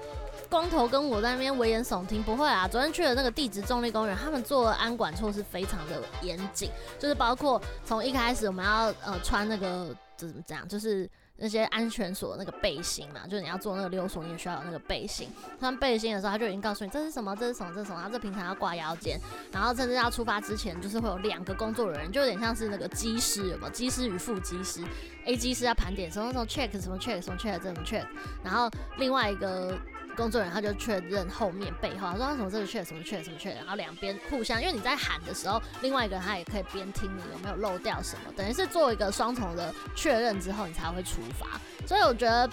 [0.50, 2.68] 光头跟我在那边危言耸听，不会啊！
[2.68, 11.08] 昨天去的那个地质重力公园，他们做的安管措施非常的严谨，就是包括从一开始我们要呃穿那个怎么讲，就是
[11.40, 15.30] 那些安全锁那个背心嘛，就是你要做那个溜索，你也需要有那个背心。
[15.60, 19.20] 穿背心的时候，他就已经告诉你这是什么，这是什么，这是什么，然后这平常要挂腰间，
[19.52, 23.70] 然后甚至要出发之前，就是会有两个工作人员，就有点像是那个机师，有没有？
[23.70, 24.84] 机师与副机师
[25.26, 28.06] ，A 机师要盘点什么什么 check 什么 check 什么 check 这种 check，
[28.44, 29.78] 然后另外一个。
[30.20, 41.60] 工作人员他就确认后面背后，他说他什么这个确什么确什么确，然后两边互相，因为你在喊的时候，另外一个人他也可以边听你有没有漏掉什么，等于是做一个双重的确认之后，你才会出发。
[41.88, 42.48] 所以我觉得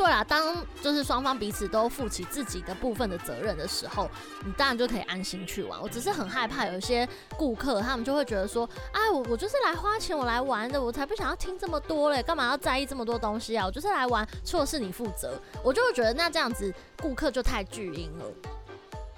[0.00, 4.08] 对啊，当就是双方彼此都负起自己的部分的责任的时候，
[4.46, 5.78] 你当然就可以安心去玩。
[5.78, 13.66] 我只是很害怕有一些顾客，他们就会觉得说，哎，我我就是来花钱，我来玩的，我才不想要听这么多嘞，干嘛要在意这么多东西啊？
[13.66, 15.38] 我就是来玩，错的是你负责。
[15.62, 16.72] 我就会觉得那这样子
[17.02, 18.24] 顾客就太巨婴了。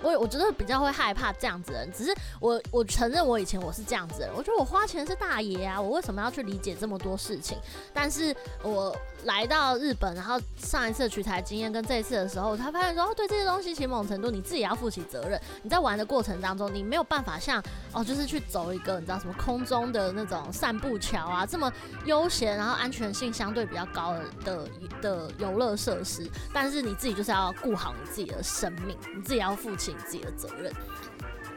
[0.03, 7.59] 我我觉得比较会害怕这样子的人，只是我我承认我以前我是这样子的人，我觉得我花钱是大爷啊，我为什么要去理解这么多事情？
[7.95, 8.95] 但是我
[9.25, 15.41] 来到日本，然后上一次取材经验跟这一次的时候，他发现说，哦，对这些东西，其实某种程度你自己要负起责任。
[15.63, 21.73] 你在玩的过程当中，你没有办法像哦，就是去走一个你知道什么空中的那种散步桥啊，这么
[22.05, 24.69] 悠闲，然后安全性相对比较高的的
[25.01, 26.29] 的游乐设施。
[26.53, 29.92] 但是你自己就是要顾好你自己的生命，你自己要负起。
[29.93, 30.73] 你自己的责任，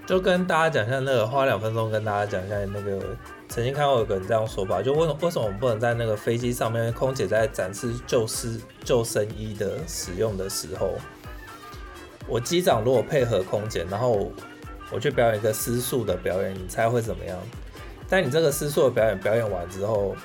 [0.06, 3.00] 就跟大家讲一下那个，花两分钟跟大家讲一下那个，
[3.48, 10.94] 曾经看过有个人这样说法，就为什么为什么我们不能在那个飞机上面，空姐在展示救生救生衣的使用的时候，
[12.28, 14.32] 我机长如果配合空姐，然后
[14.92, 17.38] 我去表演一个失速的表演，你猜会怎么样？
[18.08, 20.16] 但你这个失速的表演表演完之后，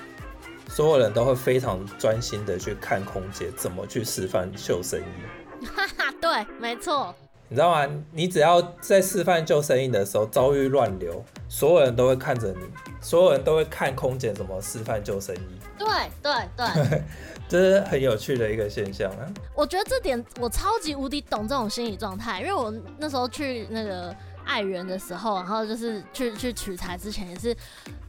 [0.69, 5.67] 所有人都会非常专心的去看空姐怎么去示范救生衣。
[5.67, 7.15] 哈哈，对，没错。
[7.53, 7.85] 你知道吗？
[8.13, 12.61] 你只要在示范救生衣的时候遭遇乱流，所有人都会看着你，
[13.01, 15.41] 所有人都会看空姐怎么示范救生衣。
[15.77, 15.89] 对
[16.23, 17.03] 对对，
[17.49, 19.27] 这是很有趣的一个现象啊。
[19.53, 24.15] 我觉得这点我超级无敌懂这种心理状态，因为我那时候去那个
[24.51, 27.57] 爱人的时候，然后就是去去取材之前也是。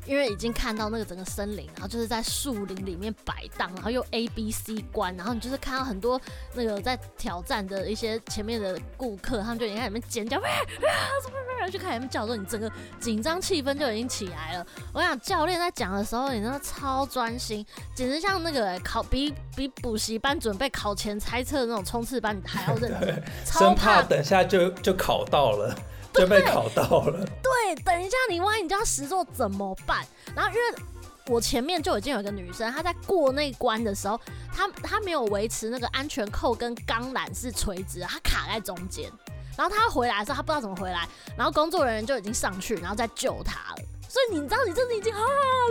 [0.07, 6.19] 因为已经看到那个整个森林，然后就是在树林里面摆荡，然后又 A B C 关，然后你就是看到很多
[6.55, 12.69] 那个在挑战的一些前面的顾客，他们就已经在里面尖叫，哇什么什么，就开始叫做你整个
[12.99, 14.65] 紧张气氛就已经起来了。
[14.91, 17.63] 我想教练在讲的时候，你真的超专心，
[17.95, 25.77] 简直像那个考比比补习班准备考前猜测的那种冲刺班，你还要认真，生怕等下就就考到了。
[26.19, 27.25] 就被考到了。
[27.41, 30.05] 对，等一下你万一你就要实作怎么办？
[30.35, 30.83] 然后因为
[31.27, 34.19] 我前面就已经有一个女生，她在过那关的时候，
[34.53, 39.09] 她她没有维持那个安全扣跟钢缆是垂直，她卡在中间。
[39.57, 41.07] 然后她回来的时候，她不知道怎么回来，
[41.37, 43.83] 然后工作人员就已经上去，然后再救她了。
[44.11, 45.21] 所以你知道，你这是已经啊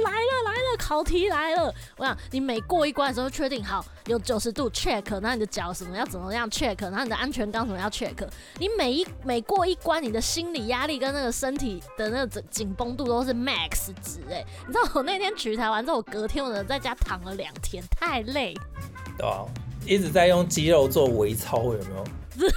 [0.02, 1.74] 来了来了，考题来了。
[1.98, 8.16] 我想你每过一关的时候，确定好有九十度 check，然后你的脚什么要怎么样 check，然后你的安全杠什么要 check。
[8.56, 14.42] 你每一每过一关，你的心理压力跟那个身体的那个紧绷度都是 max 值哎。
[14.66, 18.54] 你知道我那天取材完之后，我隔天我在家躺了两天，太累。
[19.18, 19.44] 对啊，
[19.84, 22.04] 一直在用肌肉做微操，有没有？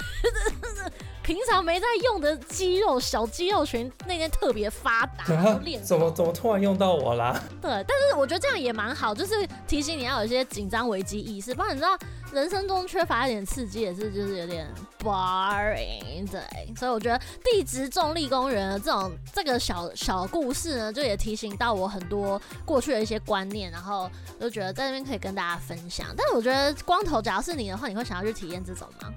[1.24, 5.24] 平常没在用的肌肉，小肌肉群那天特别发达，
[5.82, 7.42] 怎么怎么突然用到我啦？
[7.62, 9.34] 对，但是我觉得这样也蛮好，就是
[9.66, 11.96] 提醒你要有一些紧张危机意识，不然你知道
[12.30, 14.68] 人生中缺乏一点刺激也是就是有点
[15.02, 16.30] boring。
[16.30, 16.42] 对，
[16.76, 26.08] 所以我觉得地质重力公园的这种这个小小故事呢，就也提醒到我很多过去的一些观念，然后就觉得在那边可以跟大家分享。
[26.14, 29.08] 但是我觉得光头，假如是你的话，你会想要去体验这种吗？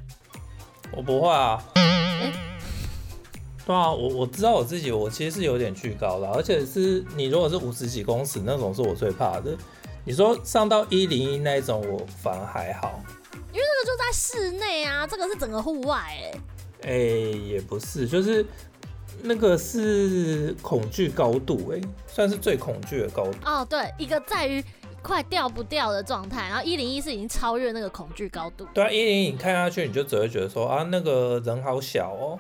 [0.98, 1.64] 我不会啊。
[1.76, 2.34] 欸、
[3.68, 9.56] 对啊，我我知道我自己，我其实是有点惧高的，而且是你如果是五十几公尺那种，是我最怕的。
[10.04, 13.00] 你说上到一零一那种，我反而还好，
[13.54, 16.42] 因为那个就在室内啊，这个是整个户外哎、欸。
[16.82, 18.44] 哎、欸，也不是，就是
[19.22, 23.38] 那个是恐惧高度哎、欸，算是最恐惧的高度。
[23.46, 24.64] 哦，对，一个在于。
[25.08, 28.68] 快掉不掉的状态，然后一零一是已经超越那个恐惧高度。
[28.74, 32.38] 对啊，一零一你看下去，你就只会觉得说啊，那个人好小哦，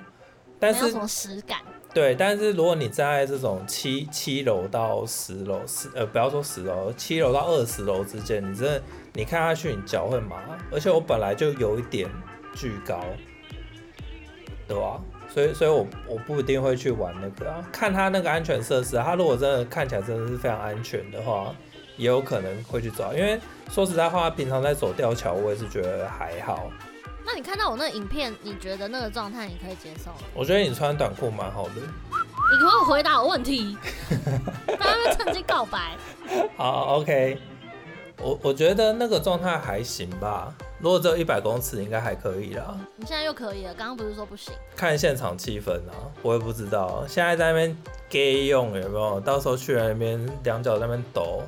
[0.59, 1.59] 但是没有什么实感。
[1.93, 8.82] 对，但是如果你站在这种七七楼到十楼，十呃不要说十楼，七楼到二十楼之间，你真的
[9.13, 10.36] 你看下去，你脚会麻。
[10.70, 12.07] 而且我本来就有一点
[12.53, 13.01] 巨高，
[14.68, 15.01] 对吧？
[15.34, 21.55] 所以所以我我不一定会去玩那个啊，看他那个安全设施，他如果真的看起来真的是非常安全的话。
[21.97, 23.39] 也有可能会去找，因为
[23.69, 26.71] 说实在话，平常在走吊桥，我也是觉得还好。
[27.25, 30.19] 那你看到我那个影片，你觉得那个状态你可以接受吗？
[30.33, 31.73] 我觉得你穿短裤蛮好的。
[32.49, 33.77] 你可以回答我问题，
[34.79, 35.97] 大家会趁机告白。
[36.55, 37.37] 好，OK。
[38.19, 40.51] 我我觉得那个状态还行吧。
[40.79, 42.75] 如果只有一百公尺，应该还可以啦。
[42.95, 44.53] 你现在又可以了，刚刚不是说不行？
[44.75, 47.05] 看现场气氛啊，我也不知道。
[47.07, 47.77] 现在在那边
[48.09, 49.19] gay 用有没有？
[49.19, 51.43] 到时候去那边两脚在那边抖。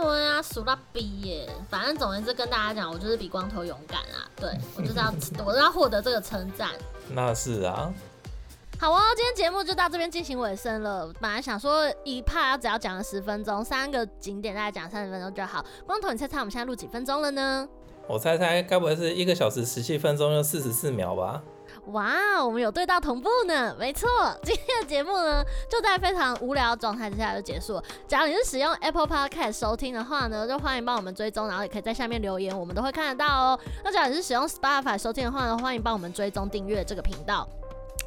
[0.00, 1.48] 对啊，数到逼耶！
[1.68, 4.22] 反正总而言之，跟大家讲，我就是比光头勇敢啊！
[4.36, 5.12] 对，我就是要，
[5.44, 6.70] 我是要获得这个称赞。
[7.10, 7.92] 那是啊。
[8.78, 11.12] 好哦，今天节目就到这边进行尾声了。
[11.20, 15.64] 本来想说一趴只要讲了十分钟，三个景点大概讲三十分钟就好。
[15.84, 17.68] 光头，你猜猜我们现在录几分钟了呢？
[18.06, 21.42] 我猜猜，该不会是一个小时十七分钟又四十四秒吧？
[21.92, 24.08] 哇，我们有对到同步呢，没错。
[24.42, 27.82] 今天的节目呢，就在非常无聊的状态之下就结束了。
[28.06, 33.58] 假如你是使用 Apple Podcast 收听的话呢，就欢迎帮我们追踪，然后也可以在下面留言，我们都会看得到哦。
[33.82, 37.48] 那假如你是使用 Spotify 收听的话呢，欢迎帮我们追踪订阅这个频道。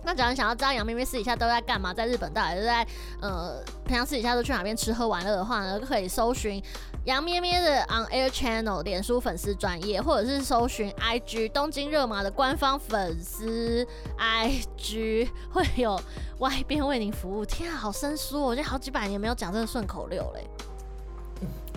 [0.03, 2.85] 那假如想要知道杨咩咩私底下都在干嘛，在日本到底是在
[3.21, 6.59] 呃平常私底下都去哪边吃喝玩乐的话呢，可以搜寻
[7.05, 13.85] 杨咩咩的 On Air Channel 脸书粉丝专业，或者是搜寻 IG 东京热麻的官方粉丝
[14.19, 15.99] IG， 会有
[16.37, 17.43] 外边为您服务。
[17.43, 20.47] 天啊，好生疏哦，我觉得好几百年没有讲这个顺口溜嘞，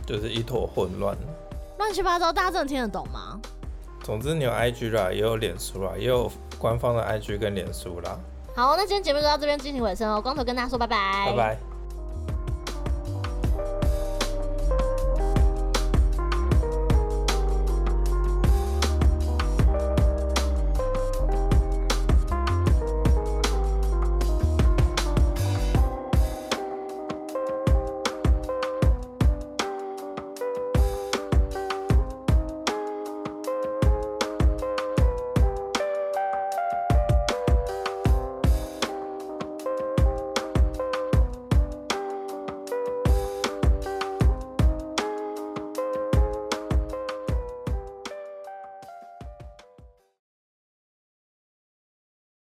[0.04, 1.16] 就是一坨混乱，
[1.78, 3.40] 乱七八糟，大家真的听得懂吗？
[4.02, 8.20] 总之你有 IG 啦，也有脸书啦，也有官方的 IG 跟脸书啦。
[8.54, 10.20] 好，那今天节目就到这边进行尾声哦。
[10.20, 11.73] 光头跟大家说拜拜，拜拜。